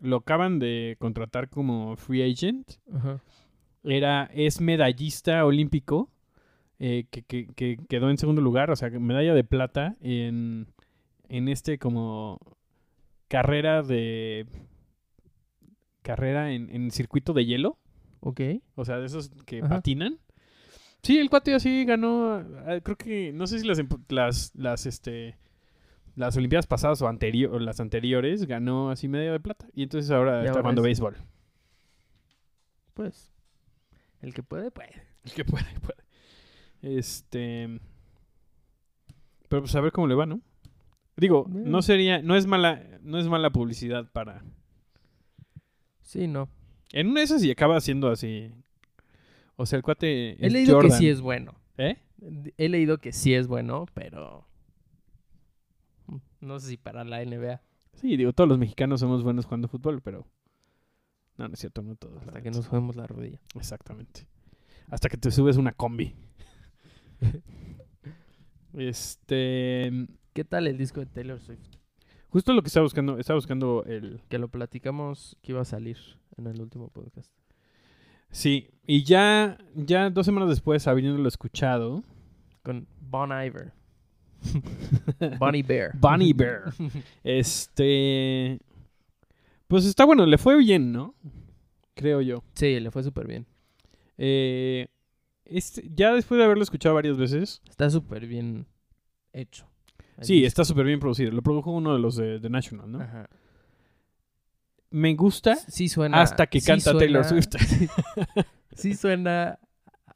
[0.00, 3.20] lo acaban de contratar como free agent Ajá.
[3.84, 6.08] era, es medallista olímpico.
[6.82, 10.66] eh, que, que- que quedó en segundo lugar, o sea, medalla de plata en,
[11.28, 12.38] en este como
[13.28, 14.46] carrera de
[16.02, 17.76] carrera en, en circuito de hielo.
[18.20, 18.40] Ok.
[18.74, 19.68] O sea, de esos que Ajá.
[19.76, 20.18] patinan.
[21.02, 22.34] Sí, el cuate así ganó,
[22.66, 25.36] ah, creo que, no sé si las, las, las, este,
[26.20, 29.66] las Olimpiadas pasadas o, anterior, las anteriores, ganó así media de plata.
[29.74, 31.16] Y entonces ahora Y está ahora jugando es- béisbol.
[32.94, 33.32] Pues.
[34.20, 34.92] El que puede, puede.
[35.24, 36.98] El que puede, puede.
[36.98, 37.80] Este...
[39.48, 40.40] Pero pues a ver cómo le va, ¿no?
[41.16, 44.44] Digo, no sería, no es mala, no es mala publicidad para...
[46.02, 46.48] Sí, no.
[46.92, 48.52] En una de esas y acaba siendo así...
[49.56, 50.90] O sea, el cuate He leído Jordan.
[50.92, 51.54] que sí es bueno.
[51.76, 51.98] ¿Eh?
[52.56, 54.46] He leído que sí es bueno, pero.
[56.40, 57.60] No sé si para la NBA.
[57.94, 60.26] Sí, digo, todos los mexicanos somos buenos jugando fútbol, pero...
[61.36, 62.22] No, no es cierto, no todos.
[62.26, 63.40] Hasta que nos juguemos la rodilla.
[63.54, 64.26] Exactamente.
[64.88, 66.14] Hasta que te subes una combi.
[68.74, 70.06] este...
[70.32, 71.60] ¿Qué tal el disco de Taylor Swift?
[72.28, 74.22] Justo lo que estaba buscando, estaba buscando el...
[74.28, 75.98] Que lo platicamos que iba a salir
[76.36, 77.30] en el último podcast.
[78.30, 82.04] Sí, y ya, ya dos semanas después, habiéndolo escuchado,
[82.62, 83.72] Con Bon Iver.
[85.38, 85.92] Bonnie Bear.
[85.98, 86.72] Bonnie Bear.
[87.24, 88.58] este...
[89.68, 91.14] Pues está bueno, le fue bien, ¿no?
[91.94, 92.42] Creo yo.
[92.54, 93.46] Sí, le fue súper bien.
[94.18, 94.88] Eh,
[95.44, 98.66] este, ya después de haberlo escuchado varias veces, Está súper bien
[99.32, 99.68] hecho.
[100.22, 101.30] sí, está súper bien producido.
[101.30, 103.00] Lo produjo uno de los de, de National, ¿no?
[103.00, 103.28] Ajá.
[104.90, 106.20] Me gusta Sí suena.
[106.20, 107.54] hasta que sí canta Taylor Swift.
[108.74, 109.58] Sí suena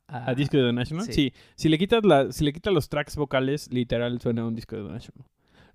[0.06, 1.06] a, ¿A disco de The National?
[1.06, 1.12] sí.
[1.12, 1.32] Sí.
[1.56, 4.76] Si le quitas la, si le quitas los tracks vocales, literal suena a un disco
[4.76, 5.26] de The National.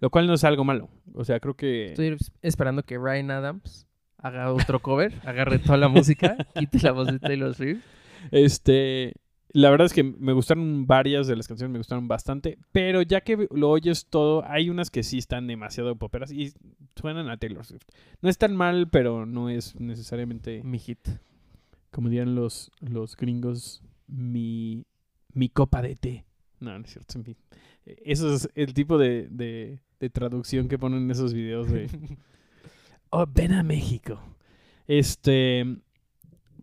[0.02, 0.90] Lo cual no es algo malo.
[1.14, 1.88] O sea, creo que.
[1.88, 3.86] Estoy esperando que Ryan Adams
[4.18, 7.84] haga otro cover, agarre toda la música, quite la voz de Taylor Swift.
[8.32, 9.14] Este.
[9.52, 13.22] La verdad es que me gustaron varias de las canciones, me gustaron bastante, pero ya
[13.22, 16.54] que lo oyes todo, hay unas que sí están demasiado poperas y
[16.96, 17.82] suenan a Taylor Swift.
[18.22, 21.00] No es tan mal, pero no es necesariamente, Mi hit.
[21.90, 24.86] como dirían los, los gringos, mi,
[25.34, 26.26] mi copa de té.
[26.60, 27.20] No, no es cierto.
[27.20, 27.36] mi-
[27.86, 31.88] eso es el tipo de, de, de traducción que ponen en esos videos de...
[33.12, 34.20] oh, ven a México.
[34.88, 35.66] Este...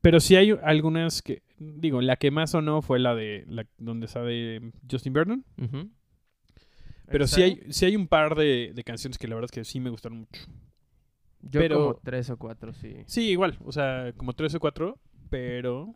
[0.02, 1.42] Pero sí hay algunas que...
[1.58, 3.44] Digo, la que más sonó fue la de...
[3.48, 5.44] La, donde sale Justin Vernon.
[7.08, 9.64] Pero sí hay, sí hay un par de, de canciones que la verdad es que
[9.64, 10.42] sí me gustaron mucho.
[11.42, 12.96] Yo pero- como tres o cuatro, sí.
[13.06, 13.56] Sí, igual.
[13.64, 14.98] O sea, como tres o cuatro.
[15.30, 15.94] Pero...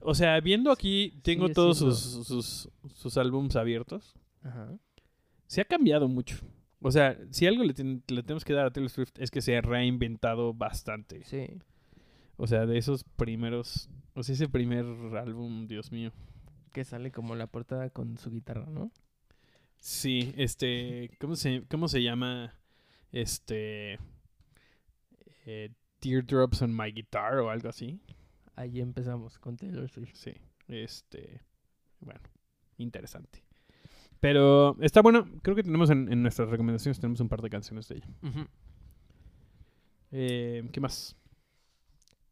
[0.00, 4.14] O sea, viendo aquí, tengo todos sus, sus, sus álbums abiertos.
[4.42, 4.72] Ajá.
[5.46, 6.36] Se ha cambiado mucho.
[6.80, 9.40] O sea, si algo le, ten- le tenemos que dar a Taylor Swift es que
[9.40, 11.24] se ha reinventado bastante.
[11.24, 11.48] Sí.
[12.36, 13.90] O sea, de esos primeros...
[14.14, 14.84] O sea, ese primer
[15.16, 16.12] álbum, Dios mío.
[16.72, 18.92] Que sale como la portada con su guitarra, ¿no?
[19.78, 21.10] Sí, este...
[21.18, 22.54] ¿Cómo se, cómo se llama?
[23.10, 23.98] Este...
[25.46, 28.00] eh, Teardrops on My Guitar o algo así.
[28.58, 30.14] Ahí empezamos con Taylor Swift.
[30.14, 30.32] Sí,
[30.66, 31.42] este...
[32.00, 32.20] Bueno,
[32.76, 33.44] interesante.
[34.18, 35.28] Pero está bueno.
[35.42, 38.08] Creo que tenemos en, en nuestras recomendaciones tenemos un par de canciones de ella.
[40.10, 41.16] Eh, ¿Qué más?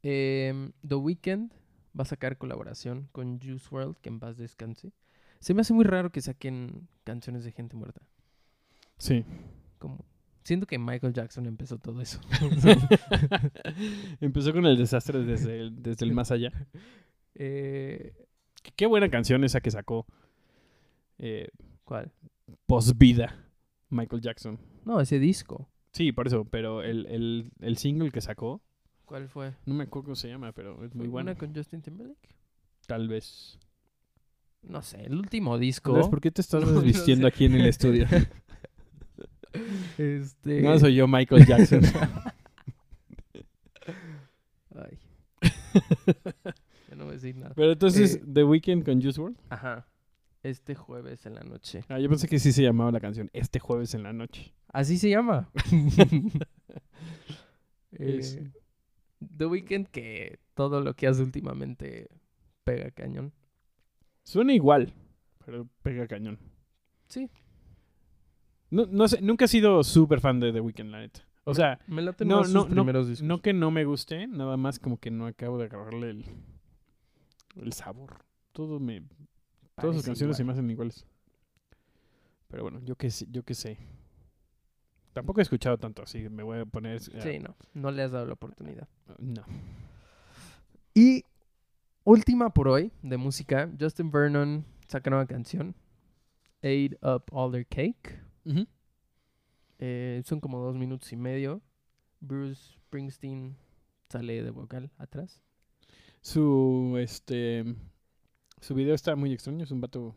[0.03, 1.53] Em, The Weeknd
[1.97, 4.93] va a sacar colaboración con Juice WRLD, que en paz descanse.
[5.39, 8.03] Se me hace muy raro que saquen canciones de gente muerta.
[8.99, 9.25] Sí.
[9.79, 10.05] Como
[10.47, 12.21] siento que Michael Jackson empezó todo eso.
[14.21, 16.51] Empezó con el desastre desde el, desde el más allá.
[17.39, 18.15] Eh,
[18.77, 20.07] Qué, buena canción esa que sacó
[21.19, 21.49] eh,
[21.85, 22.11] ¿Cuál?
[22.65, 23.45] Post Vida,
[23.91, 24.59] Michael Jackson.
[24.87, 25.69] No, ese disco.
[25.93, 28.63] Sí, por eso, pero el, el, el single que sacó,
[29.05, 29.53] ¿Cuál fue?
[29.67, 31.33] no me acuerdo cómo se llama, pero es muy ¿Fue bueno.
[31.33, 32.35] ¿Una con Justin Timberlake?
[32.87, 33.59] Tal vez.
[34.63, 36.09] No sé, el último disco.
[36.09, 37.35] ¿por qué te estás No, no desvistiendo sé.
[37.35, 38.07] aquí en el estudio?
[39.99, 40.61] Este.
[40.63, 41.83] no soy yo, Michael Jackson.
[44.75, 44.99] Ay.
[46.89, 47.55] ya no voy a decir nada.
[47.55, 49.37] pero entonces, Eh, The Weeknd con Juice WRLD.
[49.51, 49.87] Ajá.
[50.43, 51.83] Este jueves en la noche.
[51.89, 54.55] Ah, yo pensé que sí se llamaba la canción Este jueves en la noche.
[54.69, 55.51] Así se llama.
[57.99, 58.51] Eh,
[59.37, 62.09] The Weeknd que todo lo que hace últimamente
[62.65, 63.33] pega cañón.
[64.23, 64.93] Suena igual,
[65.45, 66.39] pero pega cañón.
[67.09, 67.31] Sí.
[68.71, 71.21] No, no sé, nunca he sido súper fan de The Weeknd, la neta.
[71.45, 73.27] O sea, me late no, más no, sus primeros discos.
[73.27, 76.25] no que no me guste, nada más como que no acabo de agarrarle el,
[77.63, 78.25] el sabor.
[78.53, 79.05] Todo me,
[79.81, 80.59] todas sus canciones se me igual.
[80.59, 81.07] hacen iguales.
[82.49, 83.79] Pero bueno, yo qué sé, yo qué sé.
[85.13, 86.97] Tampoco he escuchado tanto, así me voy a poner...
[87.13, 87.55] eh, Sí, no.
[87.75, 88.89] No le has dado la oportunidad.
[89.19, 89.43] no.
[90.95, 91.25] Y
[92.05, 93.71] última por hoy de música.
[93.79, 95.75] Justin Vernon saca nueva canción.
[96.59, 98.21] Ate Up All Their Cake.
[99.79, 101.61] Eh, son como dos minutos y medio.
[102.21, 103.57] Bruce Springsteen
[104.09, 105.43] sale de vocal atrás.
[106.21, 107.65] Su, este...
[108.61, 110.15] Su video está muy extraño, es un vato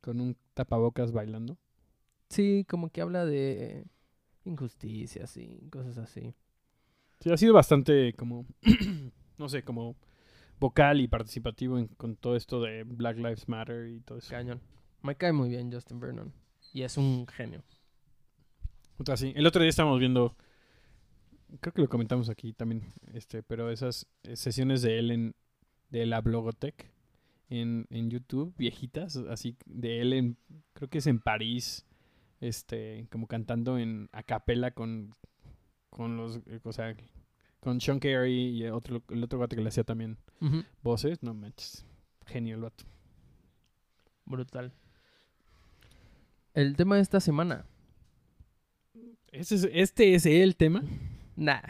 [0.00, 1.56] con un tapabocas bailando.
[2.28, 3.86] Sí, como que habla de
[4.44, 6.34] injusticias y cosas así.
[7.20, 8.44] Sí, ha sido bastante como,
[9.38, 9.96] no sé, como
[10.58, 14.30] vocal y participativo en- con todo esto de Black Lives Matter y todo eso.
[14.30, 14.60] Cañón.
[15.02, 16.32] Me cae muy bien Justin Vernon.
[16.72, 17.62] Y es un genio.
[18.98, 19.32] Otra, sí.
[19.36, 20.36] El otro día estábamos viendo,
[21.60, 25.34] creo que lo comentamos aquí también, este, pero esas eh, sesiones de él en,
[25.90, 26.90] de la Blogotech
[27.48, 30.36] en, en YouTube, viejitas, así, de él en,
[30.72, 31.86] creo que es en París,
[32.40, 35.14] este, como cantando en a capela con,
[35.90, 36.96] con los, o sea,
[37.60, 40.18] con Sean Carey y otro, el otro gato que le hacía también
[40.82, 41.84] voces, no manches,
[42.26, 42.84] genio el vato.
[44.24, 44.72] Brutal.
[46.56, 47.64] El tema de esta semana.
[49.30, 50.82] Es- este es el tema.
[51.36, 51.60] Nah,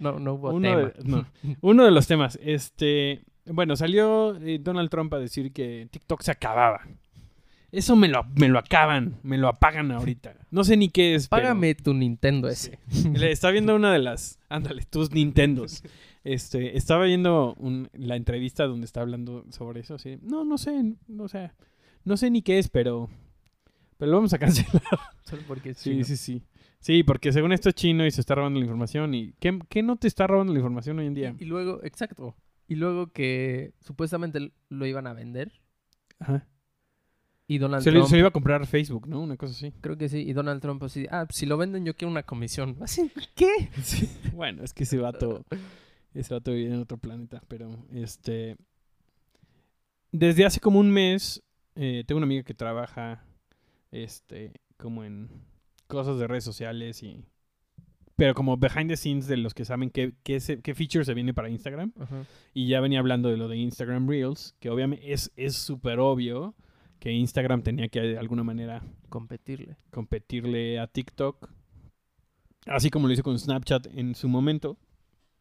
[0.00, 0.82] no, no hubo Uno tema.
[0.82, 1.26] de, no,
[1.60, 2.38] uno de los temas.
[2.42, 6.80] Este, bueno, salió eh, Donald Trump a decir que TikTok se acababa.
[7.70, 10.34] Eso me lo, me lo acaban, me lo apagan ahorita.
[10.50, 11.28] No sé ni qué es.
[11.28, 12.78] pero- Págame tu Nintendo ese.
[13.14, 14.38] Le está viendo una de las.
[14.50, 15.82] Ándale, tus Nintendos.
[16.24, 19.94] Este, estaba viendo un- la entrevista donde está hablando sobre eso.
[19.94, 21.50] Así, no, no sé, no sé.
[22.04, 23.08] No sé ni qué es, pero.
[24.02, 24.82] Pero lo vamos a cancelar.
[25.22, 26.04] Solo porque es Sí, chino.
[26.04, 26.42] sí, sí.
[26.80, 29.14] Sí, porque según esto es chino y se está robando la información.
[29.14, 31.36] ¿Y qué, qué no te está robando la información hoy en día?
[31.38, 32.34] Y, y luego, exacto.
[32.66, 35.52] Y luego que supuestamente lo iban a vender.
[36.18, 36.48] Ajá.
[37.46, 38.08] Y Donald Se lo, Trump.
[38.10, 39.20] se lo iba a comprar Facebook, ¿no?
[39.20, 39.72] Una cosa así.
[39.80, 40.18] Creo que sí.
[40.18, 41.06] Y Donald Trump así.
[41.08, 42.76] Ah, si lo venden, yo quiero una comisión.
[42.82, 43.68] Así, ¿qué?
[44.34, 45.44] Bueno, es que ese vato,
[46.12, 48.56] ese vato vive en otro planeta, pero este,
[50.10, 51.40] desde hace como un mes,
[51.76, 53.24] eh, tengo una amiga que trabaja,
[53.92, 55.28] este, como en
[55.86, 57.24] cosas de redes sociales y...
[58.16, 61.14] Pero como behind the scenes de los que saben qué, qué, se- qué feature se
[61.14, 61.92] viene para Instagram.
[61.98, 62.24] Ajá.
[62.52, 66.54] Y ya venía hablando de lo de Instagram Reels, que obviamente es es súper obvio
[67.00, 69.76] que Instagram tenía que de alguna manera Competirle.
[69.90, 71.50] competirle a TikTok.
[72.66, 74.76] Así como lo hizo con Snapchat en su momento.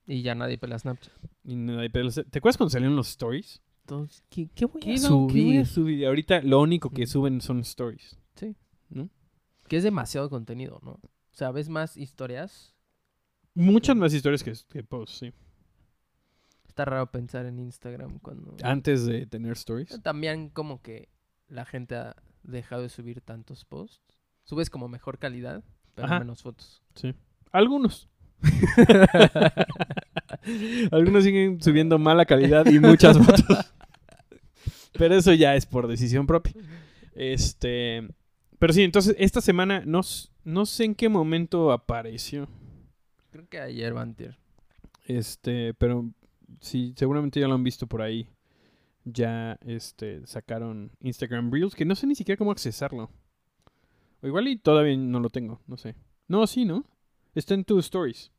[0.08, 1.14] Y ya nadie pela Snapchat.
[1.43, 3.62] Y nadie peló- ¿Te acuerdas cuando salieron los stories?
[3.82, 5.36] Entonces, ¿qué, qué voy ¿Qué a iba- subir?
[5.36, 6.06] qué voy a subir?
[6.08, 8.18] Ahorita lo único que suben son stories.
[9.67, 10.91] Que es demasiado contenido, ¿no?
[10.91, 12.75] O sea, ves más historias.
[13.53, 15.34] Muchas más historias que, que posts, sí.
[16.67, 18.55] Está raro pensar en Instagram cuando...
[18.63, 20.01] Antes de tener stories.
[20.01, 21.09] También como que
[21.47, 24.01] la gente ha dejado de subir tantos posts.
[24.43, 25.63] Subes como mejor calidad,
[25.95, 26.19] pero Ajá.
[26.19, 26.82] menos fotos.
[27.51, 28.09] Algunos.
[30.91, 33.73] Algunos siguen subiendo mala calidad y muchas fotos.
[34.93, 36.53] Pero eso ya es por decisión propia.
[37.13, 38.07] Este.
[38.62, 40.01] Pero sí, entonces esta semana no,
[40.43, 42.47] no sé en qué momento apareció.
[43.32, 44.38] Creo que ayer, Bantier.
[45.07, 46.12] Este, pero
[46.59, 48.30] sí, seguramente ya lo han visto por ahí.
[49.03, 53.09] Ya este sacaron Instagram Reels, que no sé ni siquiera cómo accesarlo.
[54.22, 55.95] O igual y todavía no lo tengo, no sé.
[56.28, 56.86] No, sí, ¿no?
[57.34, 58.32] Está en tus stories.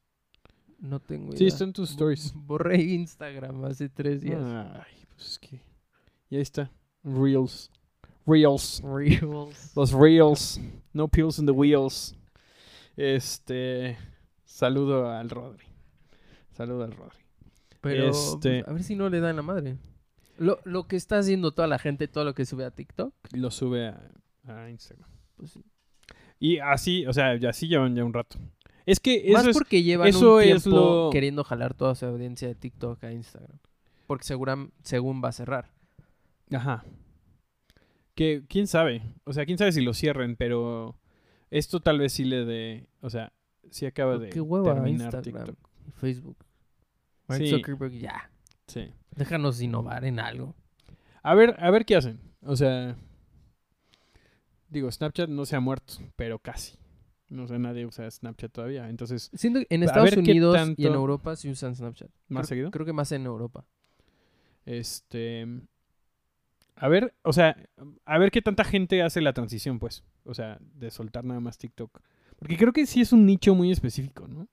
[0.78, 1.48] No tengo Sí, idea.
[1.48, 2.32] está en tus stories.
[2.36, 4.40] Borré Instagram hace tres días.
[4.40, 5.60] Ay, pues es que.
[6.30, 6.70] Y ahí está.
[7.02, 7.72] Reels.
[8.26, 8.80] Reels.
[8.84, 9.72] Reels.
[9.76, 10.60] Los reels.
[10.92, 12.14] No pills in the wheels.
[12.96, 13.96] Este.
[14.44, 15.64] Saludo al Rodri.
[16.52, 17.18] Saludo al Rodri.
[17.80, 19.76] Pero Este- pues, a ver si no le dan la madre.
[20.38, 23.50] Lo, lo que está haciendo toda la gente, todo lo que sube a TikTok, Lo
[23.50, 24.10] sube a,
[24.46, 25.08] a Instagram.
[25.36, 25.64] pues sí.
[26.38, 28.38] Y así, o sea, ya así llevan ya un rato.
[28.86, 29.56] Es que Más eso es.
[29.56, 30.70] porque llevan eso un es tiempo
[31.06, 33.58] lo- queriendo jalar toda su audiencia de TikTok a Instagram.
[34.06, 35.70] Porque seguran, según va a cerrar.
[36.52, 36.84] Ajá.
[38.14, 39.02] Que quién sabe.
[39.24, 40.96] O sea, quién sabe si lo cierren, pero.
[41.50, 42.86] Esto tal vez sí le dé.
[43.00, 43.32] O sea,
[43.70, 45.68] sí acaba de Qué hueva terminar Instagram TikTok.
[45.86, 46.36] y Facebook.
[47.28, 47.50] Mark Sí.
[47.50, 48.30] Zuckerberg, ya.
[48.66, 48.90] Sí.
[49.16, 50.54] Déjanos innovar en algo.
[51.22, 52.18] A ver, a ver qué hacen.
[52.42, 52.96] O sea,
[54.68, 56.76] digo, Snapchat no se ha muerto, pero casi.
[57.28, 58.88] No sé, nadie usa Snapchat todavía.
[58.88, 62.10] Entonces, Siento que en Estados Unidos y en Europa sí usan Snapchat.
[62.28, 62.70] ¿Más Creo- seguido?
[62.70, 63.64] Creo que más en Europa.
[64.64, 65.46] este.
[66.76, 67.56] A ver, o sea,
[68.04, 70.02] a ver qué tanta gente hace la transición, pues.
[70.24, 72.00] O sea, de soltar nada más TikTok.
[72.38, 74.48] Porque creo que sí es un nicho muy específico, ¿no?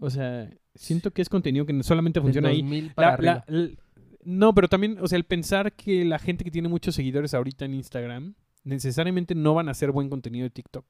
[0.00, 2.60] O sea, siento que es contenido que solamente Del funciona ahí.
[2.62, 3.44] 2000 para La- la- arriba.
[3.48, 3.78] l-
[4.24, 7.64] no, pero también, o sea, el pensar que la gente que tiene muchos seguidores ahorita
[7.64, 10.84] en Instagram necesariamente no van a hacer buen contenido de TikTok,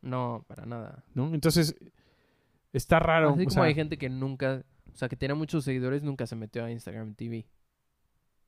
[0.00, 1.04] No, para nada.
[1.14, 1.34] ¿no?
[1.34, 1.76] Entonces,
[2.72, 3.30] está raro.
[3.30, 6.26] Así o como sea, hay gente que nunca, o sea, que tiene muchos seguidores, nunca
[6.26, 7.46] se metió a Instagram TV.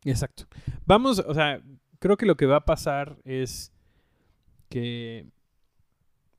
[0.05, 0.45] Exacto.
[0.87, 1.63] Vamos, o sea,
[1.99, 3.73] creo que lo que va a pasar es
[4.69, 5.27] que,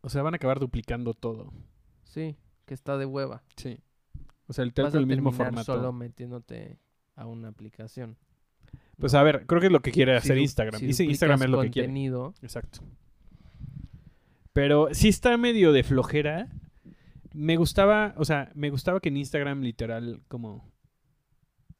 [0.01, 1.51] o sea, van a acabar duplicando todo.
[2.03, 3.43] Sí, que está de hueva.
[3.55, 3.79] Sí.
[4.47, 5.73] O sea, el a el mismo formato.
[5.73, 6.77] solo metiéndote
[7.15, 8.17] a una aplicación.
[8.99, 10.79] Pues a ver, creo que es lo que quiere hacer Instagram.
[10.79, 11.87] si Instagram es lo que quiere.
[11.87, 12.79] contenido, Exacto.
[14.53, 16.47] Pero sí está medio de flojera.
[17.33, 20.71] Me gustaba, o sea, me gustaba que en Instagram literal como...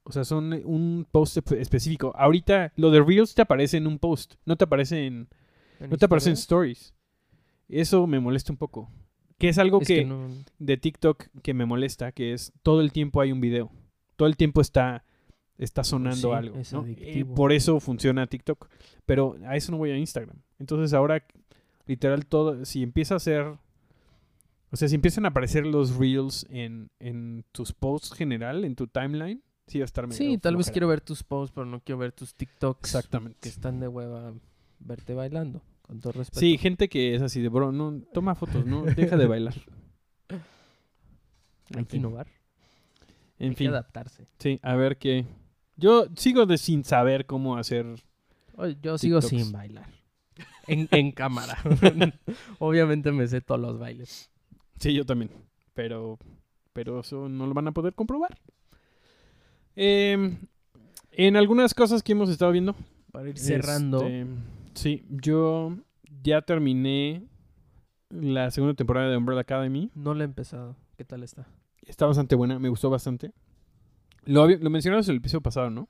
[0.08, 2.12] O sea, son un post espe- específico.
[2.16, 5.28] Ahorita lo de Reels te aparece en un post, no te aparece en,
[5.80, 6.94] en no te aparece en stories.
[7.68, 8.88] Eso me molesta un poco.
[9.38, 10.28] Que es algo es que, que no-
[10.60, 13.72] de TikTok que me molesta, que es todo el tiempo hay un video.
[14.14, 15.04] Todo el tiempo está,
[15.58, 16.56] está sonando sí, algo.
[16.56, 16.80] es ¿no?
[16.86, 17.34] Eh, adictivo.
[17.34, 18.68] por eso funciona TikTok.
[19.06, 20.36] Pero a eso no voy a Instagram.
[20.60, 21.26] Entonces ahora,
[21.86, 23.56] literal, todo, si empieza a hacer...
[24.70, 28.86] O sea, si empiezan a aparecer los reels en, en tus posts general, en tu
[28.88, 31.80] timeline, sí va a estar medio Sí, tal vez quiero ver tus posts, pero no
[31.80, 33.48] quiero ver tus TikToks que Exactamente.
[33.48, 34.32] están de hueva
[34.78, 36.40] verte bailando, con todo respeto.
[36.40, 39.54] Sí, gente que es así de, bro, no, toma fotos, no, deja de bailar.
[41.74, 42.28] hay que innovar,
[43.38, 44.26] En hay que fin, adaptarse.
[44.38, 45.26] sí, a ver qué...
[45.78, 47.84] Yo sigo de sin saber cómo hacer...
[48.80, 49.28] Yo sigo TikToks.
[49.28, 49.86] sin bailar.
[50.66, 51.58] En, en cámara.
[52.58, 54.30] Obviamente me sé todos los bailes.
[54.80, 55.30] Sí, yo también.
[55.74, 56.18] Pero,
[56.72, 58.38] pero eso no lo van a poder comprobar.
[59.76, 60.38] Em,
[61.12, 62.74] en algunas cosas que hemos estado viendo.
[63.12, 64.02] Para ir cerrando.
[64.06, 64.26] este,
[64.74, 65.76] sí, yo
[66.22, 67.22] ya terminé
[68.10, 69.90] la segunda temporada de Umbrella Academy.
[69.94, 70.76] No la he empezado.
[70.96, 71.46] ¿Qué tal está?
[71.82, 73.32] Está bastante buena, me gustó bastante.
[74.24, 75.88] Lo, lo mencionamos en el episodio pasado, ¿no?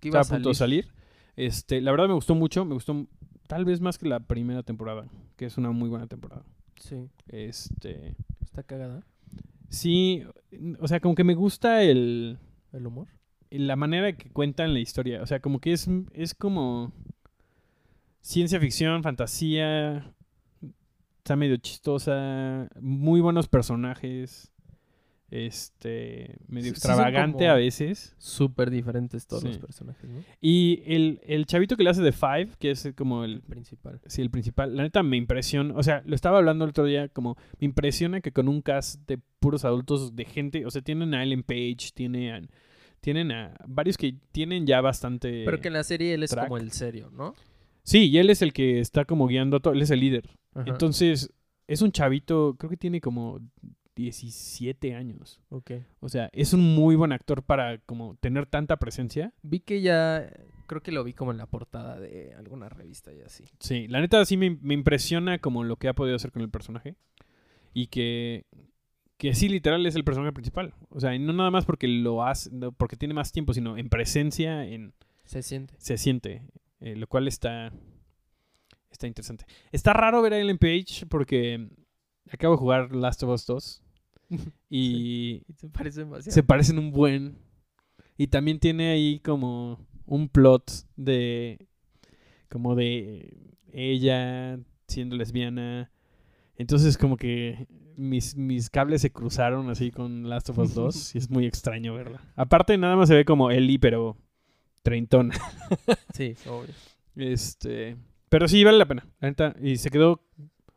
[0.00, 0.88] ¿Qué Estaba a punto de salir.
[1.36, 3.06] Este, la verdad me gustó mucho, me gustó
[3.46, 5.06] tal vez más que la primera temporada,
[5.36, 6.42] que es una muy buena temporada.
[6.76, 9.04] Sí, Este, está cagada.
[9.68, 10.24] sí,
[10.80, 12.38] o sea, como que me gusta el
[12.72, 13.08] El humor.
[13.50, 15.22] La manera que cuentan la historia.
[15.22, 16.92] O sea, como que es, es como
[18.20, 20.14] ciencia ficción, fantasía.
[21.18, 22.68] Está medio chistosa.
[22.80, 24.50] Muy buenos personajes.
[25.30, 26.38] Este.
[26.48, 28.14] Medio Sí, extravagante a veces.
[28.18, 29.48] Súper diferentes todos Sí.
[29.48, 30.22] los personajes, ¿no?
[30.40, 34.00] Y el, el chavito que le hace de Five, que es como El el, principal.
[34.06, 34.74] Sí, el principal.
[34.74, 35.74] La neta me impresiona.
[35.76, 39.06] O sea, lo estaba hablando el otro día, como me impresiona que con un cast
[39.06, 40.64] de puros adultos, de gente.
[40.64, 42.48] O sea, tienen a Ellen Page, tienen a,
[43.00, 45.44] tienen a varios que tienen ya bastante.
[45.44, 46.48] Pero que en la serie él es track.
[46.48, 47.34] como el serio, ¿no?
[47.82, 49.74] Sí, y él es el que está como guiando a todo.
[49.74, 50.28] Él es el líder.
[50.54, 50.68] Ajá.
[50.68, 51.32] Entonces,
[51.66, 53.40] es un chavito, creo que tiene como
[53.98, 55.40] 17 años.
[55.48, 55.72] Ok.
[56.00, 59.32] O sea, es un muy buen actor para como tener tanta presencia.
[59.42, 60.30] Vi que ya.
[60.66, 63.44] Creo que lo vi como en la portada de alguna revista y así.
[63.58, 66.50] Sí, la neta sí me, me impresiona como lo que ha podido hacer con el
[66.50, 66.94] personaje.
[67.72, 68.44] Y que,
[69.18, 70.72] que sí, literal, es el personaje principal.
[70.90, 73.76] O sea, y no nada más porque lo hace, no porque tiene más tiempo, sino
[73.76, 74.94] en presencia, en
[75.24, 75.74] Se siente.
[75.78, 76.42] se siente.
[76.80, 77.72] eh, lo cual está,
[78.90, 79.44] está interesante.
[79.72, 81.68] Está raro ver a Ellen Page porque
[82.30, 83.82] acabo de jugar Last of Us 2.
[84.70, 86.34] Y Y te parece demasiado.
[86.34, 87.36] se parecen un buen.
[88.16, 91.66] Y también tiene ahí como un plot de.
[92.48, 93.32] como de
[93.72, 95.90] ella siendo lesbiana.
[96.56, 97.66] Entonces como que
[97.98, 101.94] mis, mis cables se cruzaron así con Last of Us 2 y es muy extraño
[101.94, 102.22] verla.
[102.36, 104.16] Aparte nada más se ve como Ellie, pero
[104.82, 105.34] treintona.
[106.14, 106.74] Sí, obvio.
[107.14, 107.96] Este,
[108.28, 110.24] pero sí vale la pena, la neta, y se quedó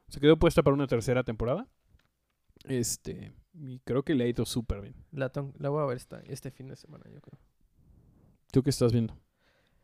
[0.08, 1.68] se quedó puesta para una tercera temporada.
[2.66, 4.96] Este, y creo que le ha ido súper bien.
[5.12, 7.40] La, la voy a ver esta, este fin de semana, yo creo.
[8.52, 9.18] ¿Tú qué estás viendo?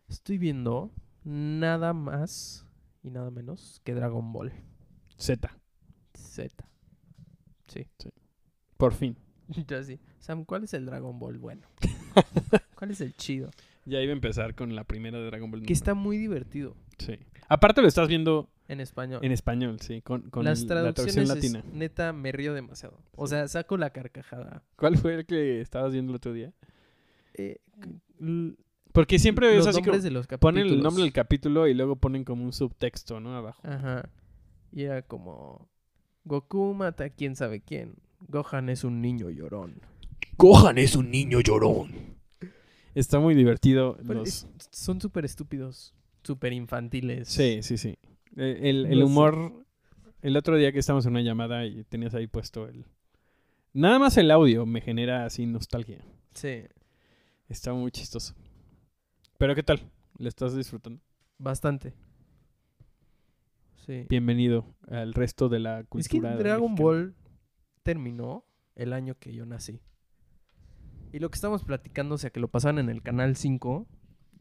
[0.09, 0.91] Estoy viendo
[1.23, 2.67] nada más
[3.03, 4.51] y nada menos que Dragon Ball
[5.17, 5.57] Z,
[6.13, 6.67] Z.
[7.68, 7.86] Sí.
[8.78, 9.18] por fin.
[9.68, 9.99] Ya sí.
[10.20, 11.61] Sam, ¿cuál es el Dragon Ball bueno?
[12.76, 13.49] ¿Cuál es el chido?
[13.86, 15.63] Ya iba a empezar con la primera de Dragon Ball.
[15.63, 17.18] Que está muy divertido Sí.
[17.47, 19.20] Aparte lo estás viendo en español.
[19.24, 21.63] en español, sí, con, con Las el- la traducciones es- latina.
[21.72, 22.99] neta me río demasiado.
[23.15, 23.32] O Sí.
[23.36, 24.63] sea, saco la carcajada.
[24.76, 26.51] ¿Cuál fue el que estabas viendo el otro día?
[27.36, 27.59] Eh,
[28.91, 30.53] Porque siempre es los así como nombres de los capítulos.
[30.53, 33.36] ponen el nombre del capítulo y luego ponen como un subtexto, ¿no?
[33.38, 33.61] Abajo.
[33.65, 34.09] Ajá.
[34.74, 35.70] Y era como
[36.28, 37.95] Goku mata a quién sabe quién.
[38.28, 39.82] Gohan es un niño llorón.
[40.38, 42.17] Gohan es un niño llorón.
[42.95, 43.97] Está muy divertido.
[44.05, 47.28] Pero los- es- son súper estúpidos, súper infantiles.
[47.28, 47.97] Sí, sí, sí.
[48.36, 49.11] Eh, El, el No sé.
[49.11, 49.65] humor.
[50.21, 52.86] El otro día que estábamos en una llamada y tenías ahí puesto el.
[53.73, 55.99] Nada más el audio me genera así nostalgia.
[56.34, 56.63] Sí,
[57.49, 58.34] Está muy chistoso.
[59.38, 59.80] Pero ¿qué tal?
[60.17, 60.99] ¿Le estás disfrutando?
[61.38, 61.93] bastante.
[63.88, 64.05] Sí.
[64.09, 66.35] Bienvenido al resto de la Es que cultura.
[66.35, 66.83] Dragon mexicana.
[66.89, 67.15] Ball
[67.83, 68.43] terminó
[68.75, 69.79] el año que yo nací.
[71.13, 73.88] Y lo que estamos platicando, o sea, que lo pasaban en el canal 5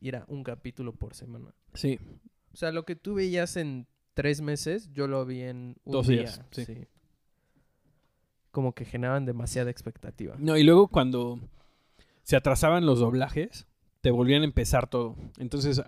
[0.00, 1.54] y era un capítulo por semana.
[1.74, 2.00] Sí.
[2.52, 6.08] O sea, lo que tú veías en tres meses, yo lo vi en un Dos
[6.08, 6.22] día.
[6.22, 6.66] días, sí.
[8.50, 10.34] Como que generaban demasiada expectativa.
[10.40, 11.38] No, y luego cuando
[12.24, 13.68] se atrasaban los doblajes,
[14.00, 15.14] te volvían a empezar todo.
[15.38, 15.80] Entonces.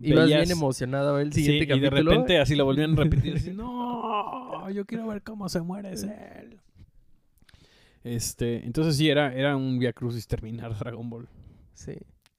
[0.00, 2.10] Ibas bien emocionado a ver el Sí, siguiente y de capítulo.
[2.10, 3.34] repente así lo volvían a repetir.
[3.36, 6.56] así, no, yo quiero ver cómo se muere Cell.
[8.04, 11.28] Este, entonces sí, era, era un Via Crucis terminar Dragon Ball.
[11.74, 11.94] Sí.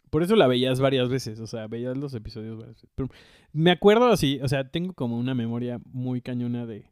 [0.10, 2.89] Por eso la veías varias veces, o sea, veías los episodios varias veces.
[2.95, 3.10] Pero
[3.51, 6.86] me acuerdo así, o sea, tengo como una memoria muy cañona de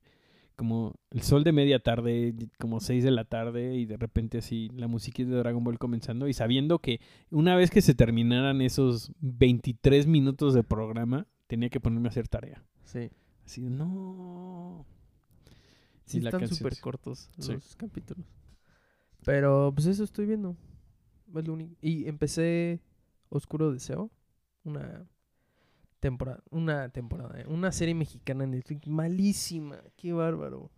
[0.56, 4.70] como el sol de media tarde, como 6 de la tarde, y de repente así
[4.76, 7.00] la música de Dragon Ball comenzando, y sabiendo que
[7.30, 12.28] una vez que se terminaran esos 23 minutos de programa, tenía que ponerme a hacer
[12.28, 12.64] tarea.
[12.84, 13.10] Sí.
[13.46, 14.86] Así, no.
[16.06, 17.54] Sí, están súper cortos Sí.
[17.54, 18.26] los capítulos.
[19.24, 20.56] Pero pues eso estoy viendo.
[21.36, 21.76] Es lo único.
[21.82, 22.82] Y empecé
[23.30, 24.12] Oscuro Deseo.
[24.64, 25.06] Una
[26.10, 26.44] temporada.
[26.52, 27.40] Una temporada.
[27.42, 27.46] ¿eh?
[27.48, 28.88] Una serie mexicana en Netflix.
[28.88, 29.78] Malísima.
[29.98, 30.72] Qué bárbaro.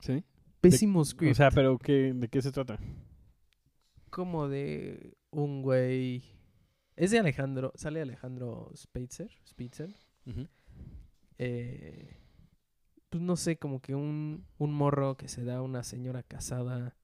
[0.00, 0.24] ¿Sí?
[0.60, 1.32] Pésimo script.
[1.32, 2.78] O sea, pero ¿qué, ¿de qué se trata?
[4.10, 6.22] como de un güey.
[6.96, 7.72] Es de Alejandro.
[7.74, 9.30] Sale Alejandro Spitzer.
[9.48, 9.94] Spitzer.
[11.38, 12.16] eh,
[13.10, 16.96] pues no sé, como que un, un morro que se da a una señora casada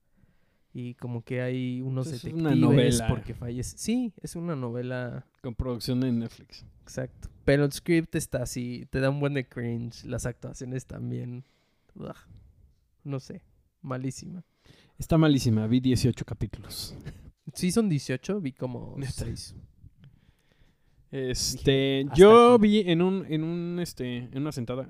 [0.73, 3.09] y como que hay unos Es detectives una novela.
[3.09, 3.77] porque fallece.
[3.79, 6.65] Sí, es una novela, Con producción de Netflix.
[6.83, 7.29] exacto.
[7.51, 11.45] Pero el script está así, te da un buen de cringe, las actuaciones también.
[11.97, 12.15] ugh,
[13.03, 13.43] no sé,
[13.83, 14.45] malísima.
[14.99, 16.95] Está malísima, vi 18 capítulos.
[17.53, 19.25] Sí, son 18, vi como Neta.
[19.25, 19.57] 6.
[21.11, 22.63] Este, yo aquí.
[22.63, 24.89] vi en un, en un, este, en una sentada,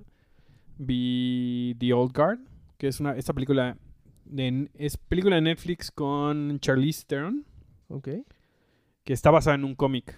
[0.77, 2.41] vi The Old Guard,
[2.77, 3.79] que es una, esta película,
[4.27, 7.47] de, es película de Netflix con Charlize Theron,
[7.89, 8.09] Ok.
[9.05, 10.15] que está basada en un cómic.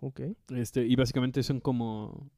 [0.00, 0.20] Ok.
[0.50, 2.30] Este, y básicamente son como.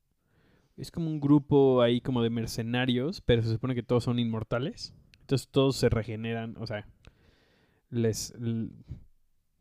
[0.77, 4.95] Es como un grupo ahí como de mercenarios, pero se supone que todos son inmortales.
[5.21, 6.87] Entonces todos se regeneran, o sea,
[7.91, 8.35] les.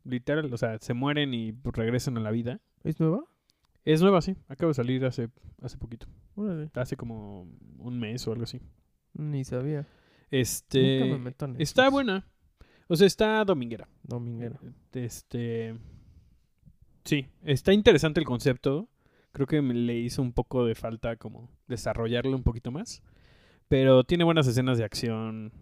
[0.04, 2.60] literal, o sea, se mueren y pues, regresan a la vida.
[2.82, 3.24] ¿Es nueva?
[3.84, 4.36] Es nueva, sí.
[4.48, 5.28] Acaba de salir hace,
[5.60, 6.06] hace poquito.
[6.34, 6.70] Órale.
[6.74, 7.46] Hace como
[7.78, 8.60] un mes o algo así.
[9.14, 9.86] Ni sabía.
[10.30, 11.00] Este.
[11.00, 12.26] Nunca me meto en Está buena.
[12.88, 13.88] O sea, está dominguera.
[14.02, 14.58] Dominguera.
[14.92, 15.76] Este.
[17.04, 18.88] Sí, está interesante el concepto.
[19.32, 23.02] Creo que me le hizo un poco de falta como desarrollarlo un poquito más.
[23.68, 25.52] Pero tiene buenas escenas de acción.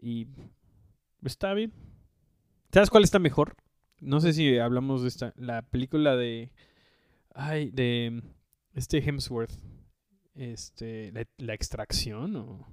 [0.00, 0.26] Y
[1.24, 1.72] está bien.
[2.72, 3.56] ¿Sabes cuál está mejor?
[4.00, 5.32] No sé si hablamos de esta.
[5.36, 6.52] La película de.
[7.34, 8.22] Ay, de.
[8.74, 9.52] Este Hemsworth.
[10.34, 11.12] Este.
[11.12, 12.66] La, la extracción o.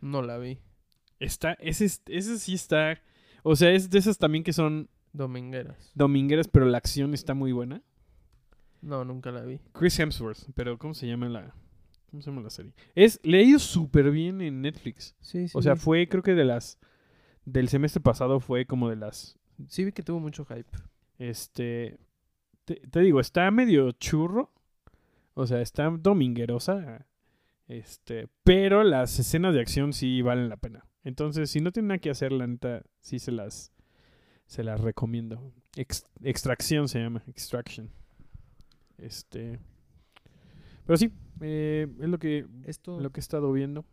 [0.00, 0.58] No la vi.
[1.18, 1.52] Está.
[1.54, 3.00] Ese, es- ese sí está.
[3.42, 5.92] O sea, es de esas también que son Domingueras.
[5.94, 7.82] domingueras, pero la acción está muy buena.
[8.80, 9.60] No, nunca la vi.
[9.72, 11.54] Chris Hemsworth, pero ¿cómo se llama la,
[12.10, 12.72] cómo se llama la serie?
[12.94, 15.14] Es, le ha ido súper bien en Netflix.
[15.20, 15.56] Sí, sí.
[15.56, 16.78] O sea, fue, creo que de las,
[17.44, 19.38] del semestre pasado fue como de las,
[19.68, 20.70] Sí vi que tuvo mucho hype.
[21.18, 21.98] este,
[22.64, 24.50] te, te digo, está medio churro.
[25.34, 27.06] O sea, está dominguerosa.
[27.68, 30.84] Este, pero las escenas de acción sí valen la pena.
[31.04, 33.72] Entonces, si no tienen nada que hacer, la neta, sí se las,
[34.52, 35.52] se las recomiendo.
[35.76, 37.88] Ex- extracción se llama, Extraction.
[38.98, 39.58] Este,
[40.86, 43.00] pero sí, eh, es lo que, Esto.
[43.00, 43.84] lo que he estado viendo.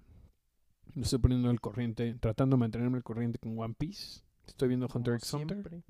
[0.96, 4.22] Me estoy poniendo al corriente, tratando de mantenerme al corriente con One Piece.
[4.48, 5.82] Estoy viendo Hunter x Hunter.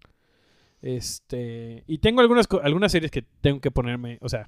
[0.82, 4.48] Este, y tengo algunas algunas series que tengo que ponerme, o sea,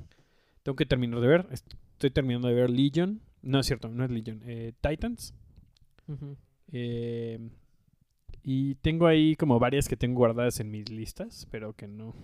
[0.64, 1.48] tengo que terminar de ver.
[1.52, 3.22] Est- Estoy terminando de ver Legion.
[3.42, 4.42] No es cierto, no es Legion.
[4.46, 5.34] eh, Titans.
[6.08, 6.36] Ujú.
[6.72, 7.40] Eh,
[8.44, 12.16] y tengo ahí como varias que tengo guardadas en mis listas, pero que no,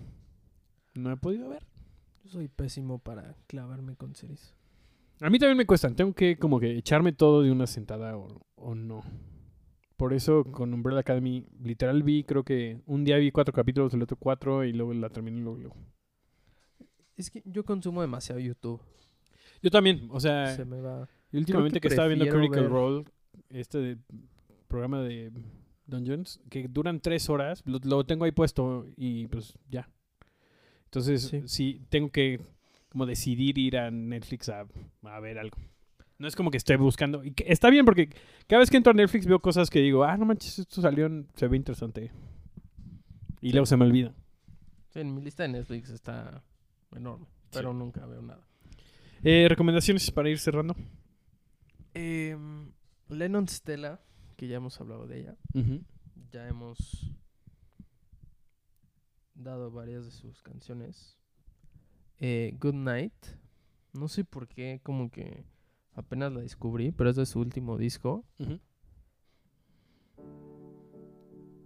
[0.94, 1.64] no he podido ver.
[2.24, 4.54] Yo soy pésimo para clavarme con series.
[5.20, 5.96] A mí también me cuestan.
[5.96, 9.02] Tengo que como que echarme todo de una sentada o, o no.
[9.96, 14.02] Por eso con Umbrella Academy, literal vi, creo que un día vi cuatro capítulos, el
[14.02, 15.58] otro cuatro y luego la terminé luego.
[15.58, 15.76] luego.
[17.16, 18.80] Es que yo consumo demasiado YouTube.
[19.60, 21.08] Yo también, o sea, Se me va.
[21.32, 23.04] y últimamente que, que estaba viendo Critical ver- Role,
[23.50, 23.98] este de-
[24.68, 25.32] programa de
[25.88, 29.88] Dungeons, que duran tres horas, lo, lo tengo ahí puesto y pues ya.
[30.84, 31.42] Entonces, Sí.
[31.46, 32.40] sí, tengo que
[32.88, 34.66] como decidir ir a Netflix a,
[35.02, 35.58] a ver algo.
[36.18, 37.22] No es como que esté buscando.
[37.24, 38.08] Y que está bien porque
[38.46, 41.06] cada vez que entro a Netflix veo cosas que digo, ah, no manches, esto salió,
[41.06, 42.10] en- se ve interesante.
[43.40, 44.12] Y luego se me olvida.
[44.88, 46.42] Sí, en mi lista de Netflix está
[46.96, 47.26] enorme.
[47.52, 48.42] Pero nunca veo nada.
[49.22, 50.74] Eh, ¿Recomendaciones para ir cerrando?
[51.94, 52.72] Em,
[53.08, 54.00] Lennon Stella,
[54.38, 55.36] que ya hemos hablado de ella.
[56.30, 57.12] Ya hemos
[59.34, 61.18] dado varias de sus canciones.
[62.20, 63.12] Eh, Good Night.
[63.92, 65.44] No sé por qué, como que
[65.92, 68.24] apenas la descubrí, pero es de su último disco.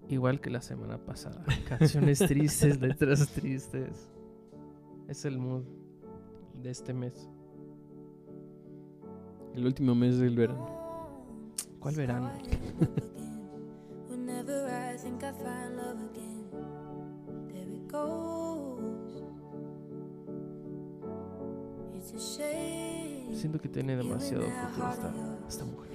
[0.08, 1.44] Igual que la semana pasada.
[1.68, 4.08] Canciones tristes, letras tristes.
[5.08, 5.64] Es el mood
[6.54, 7.28] de este mes.
[9.54, 10.81] El último mes del verano.
[11.82, 12.30] ¿Cuál verano?
[23.34, 25.12] Siento que tiene demasiado futuro esta,
[25.48, 25.90] esta mujer.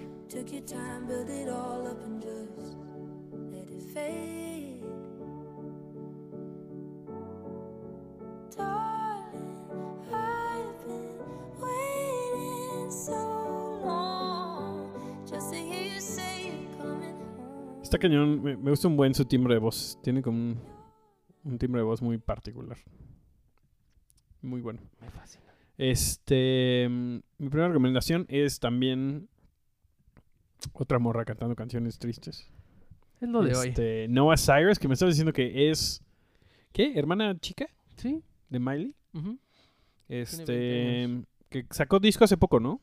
[17.98, 19.98] Está cañón, me, me gusta un buen su timbre de voz.
[20.04, 20.60] Tiene como un,
[21.44, 22.78] un timbre de voz muy particular.
[24.44, 24.80] Muy bueno.
[25.02, 25.46] Me fascina.
[25.80, 29.28] Este, mm, mi primera recomendación es también
[30.74, 32.48] otra morra cantando canciones tristes.
[33.20, 33.70] Es lo de hoy.
[33.70, 36.04] Este, Noah Cyrus, que me estaba diciendo que es,
[36.74, 36.94] ¿qué?
[37.00, 38.22] ¿Hermana chica Sí.
[38.50, 38.96] de Miley?
[40.08, 42.80] Este, que sacó disco hace poco, ¿no?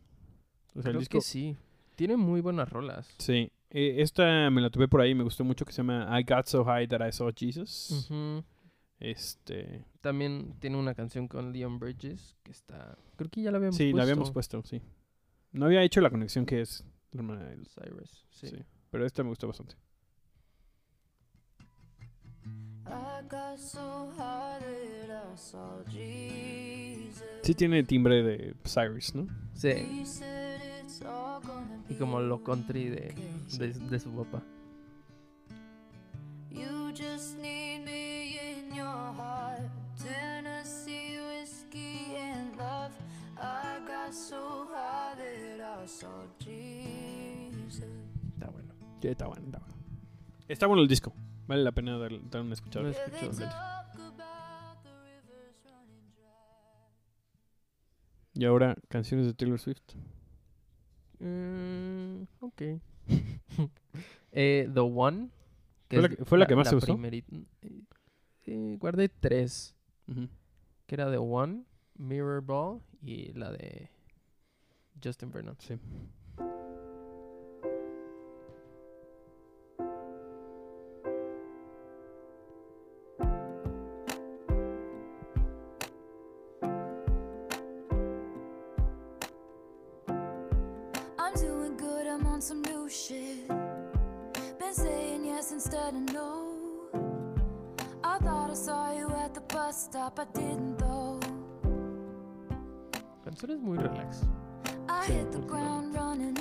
[0.75, 1.57] O sea, el Creo disco, que sí.
[1.95, 3.15] Tiene muy buenas rolas.
[3.19, 3.53] Sí.
[3.77, 6.47] Eh, esta me la tuve por ahí, me gustó mucho, que se llama I Got
[6.47, 8.09] So High That I Saw Jesus.
[9.01, 12.97] Este, También tiene una canción con Leon Bridges que está.
[13.17, 13.97] Creo que ya la habíamos sí, puesto.
[13.97, 14.81] la habíamos puesto, sí.
[15.51, 18.25] No había hecho la conexión que es la hermana de Cyrus.
[18.31, 18.47] Sí.
[18.47, 18.57] sí.
[18.91, 19.75] Pero esta me gustó bastante.
[22.87, 24.61] I got so high
[25.09, 27.25] that I saw Jesus.
[27.43, 29.27] Sí tiene timbre de Cyrus, ¿no?
[29.53, 30.05] Sí
[31.89, 33.15] y como lo country de,
[33.59, 34.43] de, de su papá.
[48.35, 48.75] Está bueno.
[49.01, 49.75] Sí, está bueno, está bueno.
[50.49, 51.13] Está bueno el disco.
[51.47, 52.91] Vale la pena dar, dar una escuchada.
[58.35, 59.95] Y ahora, canciones de Taylor Swift.
[61.19, 62.63] Mm, ok.
[64.37, 65.29] Eh, The One.
[65.89, 66.95] ¿Fue la que- fue la que más te gustó?
[66.95, 67.83] primerita- eh,
[68.47, 69.77] eh, guardé tres.
[70.09, 70.29] Ujú.
[70.87, 71.63] Que era The One,
[71.97, 73.89] Mirror Ball y la de
[75.03, 75.57] Justin Vernon.
[75.61, 75.75] Sí.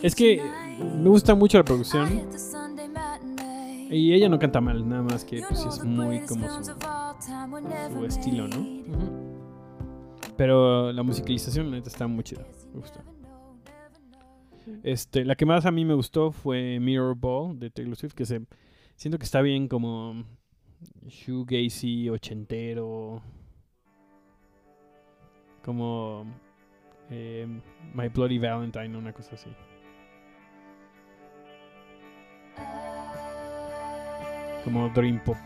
[0.03, 0.41] Es que
[0.79, 2.27] me gusta mucho la producción.
[3.89, 8.05] Y ella no canta mal, nada más que pues es muy como su...
[8.05, 8.83] estilo, ¿no?
[10.35, 12.45] Pero la musicalización, está muy chida.
[12.73, 13.01] Me gusta.
[14.83, 18.25] Este, la que más a mí me gustó fue Mirror Ball de Taylor Swift, que
[18.25, 18.41] se
[18.97, 20.25] siento que está bien como
[21.07, 23.21] shoegazy, ochentero,
[25.63, 26.25] como
[27.09, 27.47] eh,
[27.93, 29.49] My Bloody Valentine, una cosa así.
[34.63, 35.37] Como Dream Pop.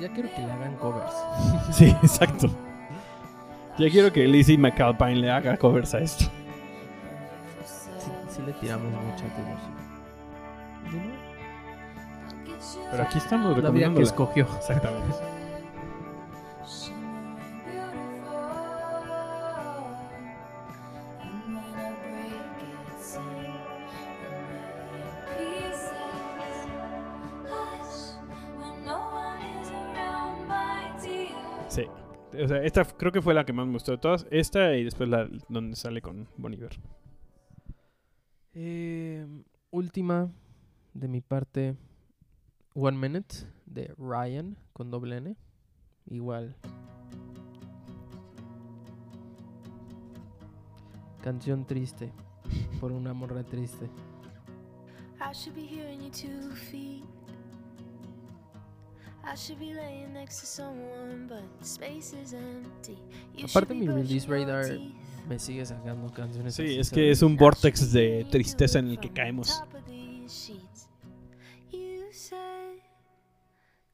[0.00, 1.14] Ya quiero que le hagan covers.
[1.72, 2.48] Sí, exacto.
[3.78, 6.24] Ya quiero que Lizzie McAlpine le haga covers a esto.
[7.64, 10.92] Sí, sí le tiramos mucho a Taylor Swift.
[10.92, 11.22] ¿Y no?
[12.90, 14.46] Pero aquí estamos La vida que escogió.
[14.58, 15.14] Exactamente.
[32.52, 34.26] Sea, esta creo que fue la que más me gustó de todas.
[34.30, 36.78] Esta y después la donde sale con Bon Iver.
[38.54, 39.26] Eh,
[39.70, 40.30] última
[40.94, 41.76] de mi parte.
[42.74, 43.34] One Minute
[43.66, 45.36] de Ryan con doble N.
[46.06, 46.56] Igual.
[51.22, 52.12] Canción triste.
[52.80, 53.88] Por una morra triste.
[55.20, 57.04] I should be hearing you two feet.
[63.44, 64.66] Aparte be mi release radar
[65.28, 69.10] me sigue sacando canciones Sí, es que es un vortex de tristeza en el que
[69.10, 69.60] caemos.
[69.60, 70.88] Top of these sheets.
[71.70, 72.80] You said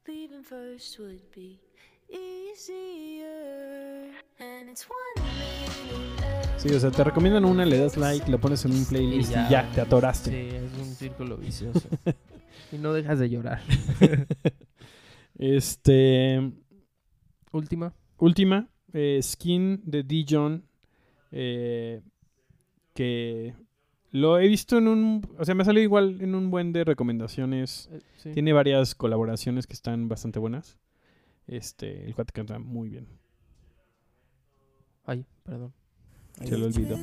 [0.06, 1.60] leaving first would be
[2.08, 4.10] easier.
[4.40, 8.64] And it's one minute Sí, o sea, te recomiendan una, le das like, lo pones
[8.64, 9.70] en un playlist y ya, Y ya.
[9.72, 10.30] te atoraste.
[10.30, 11.88] Sí, es un círculo vicioso.
[12.72, 13.60] y no dejas de llorar.
[15.38, 16.52] Este.
[17.52, 17.94] Última.
[18.18, 20.64] Última, eh, Skin de Dijon.
[21.30, 22.02] eh,
[22.94, 23.54] que
[24.10, 25.22] lo he visto en un.
[25.38, 27.88] O sea, me ha salido igual en un buen de recomendaciones.
[27.92, 28.32] Eh, sí.
[28.32, 30.78] Tiene varias colaboraciones que están bastante buenas.
[31.46, 33.06] Este, el cuate canta muy bien.
[35.04, 35.72] Ay, perdón.
[36.44, 36.96] Se lo olvidó.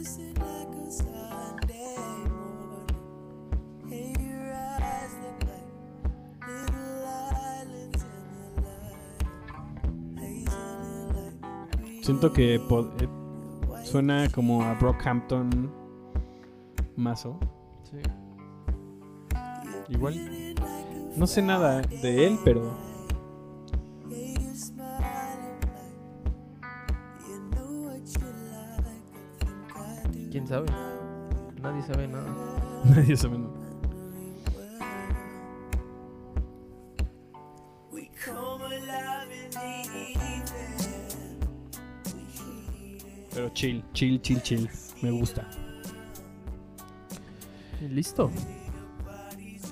[12.06, 12.62] Siento que eh,
[13.84, 15.72] suena como a Brockhampton
[16.96, 17.40] Mazo.
[17.82, 17.98] Sí.
[19.90, 20.54] Igual.
[21.18, 22.78] No sé nada de él, pero.
[30.30, 30.68] ¿Quién sabe?
[31.60, 32.28] Nadie sabe nada.
[32.86, 33.65] Nadie sabe nada.
[43.56, 44.70] Chill, chill, chill, chill.
[45.02, 45.48] Me gusta.
[47.82, 48.30] Y Listo.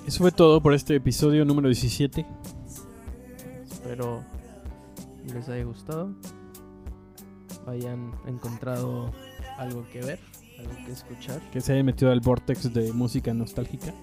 [0.06, 2.26] Eso fue todo por este episodio número 17.
[3.62, 4.24] Espero
[5.32, 6.14] les haya gustado.
[7.66, 9.10] Hayan encontrado
[9.56, 10.18] algo que ver,
[10.58, 11.40] algo que escuchar.
[11.50, 13.94] Que se hayan metido al vortex de música nostálgica.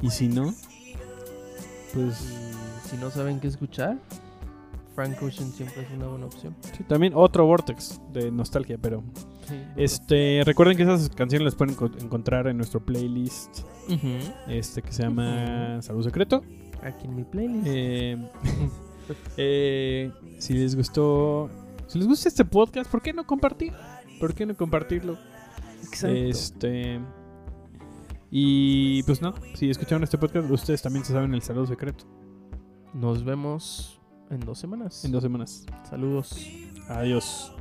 [0.00, 0.54] Y si no,
[1.92, 2.20] pues
[2.84, 3.98] Y si no saben qué escuchar,
[4.98, 6.56] Frank Ocean siempre es una buena opción.
[6.76, 8.78] sí, también otro vortex de nostalgia.
[8.82, 9.04] Pero
[9.76, 13.60] este recuerden que esas canciones las pueden enco- encontrar en nuestro playlist
[14.48, 16.42] este que se llama Salud Secreto.
[16.82, 17.64] Aquí en mi playlist.
[17.68, 18.28] Eh,
[19.36, 21.48] eh, si les gustó,
[21.86, 23.72] si les gusta este podcast, ¿por qué no compartir?
[24.18, 25.16] ¿Por qué no compartirlo?
[25.84, 26.08] Exacto.
[26.16, 26.98] Este.
[28.32, 32.04] Y pues no, si escucharon este podcast, ustedes también se saben el saludo secreto.
[32.92, 33.97] Nos vemos
[34.30, 35.04] en dos semanas.
[35.04, 35.64] En dos semanas.
[35.88, 36.46] Saludos.
[36.88, 37.52] Adiós.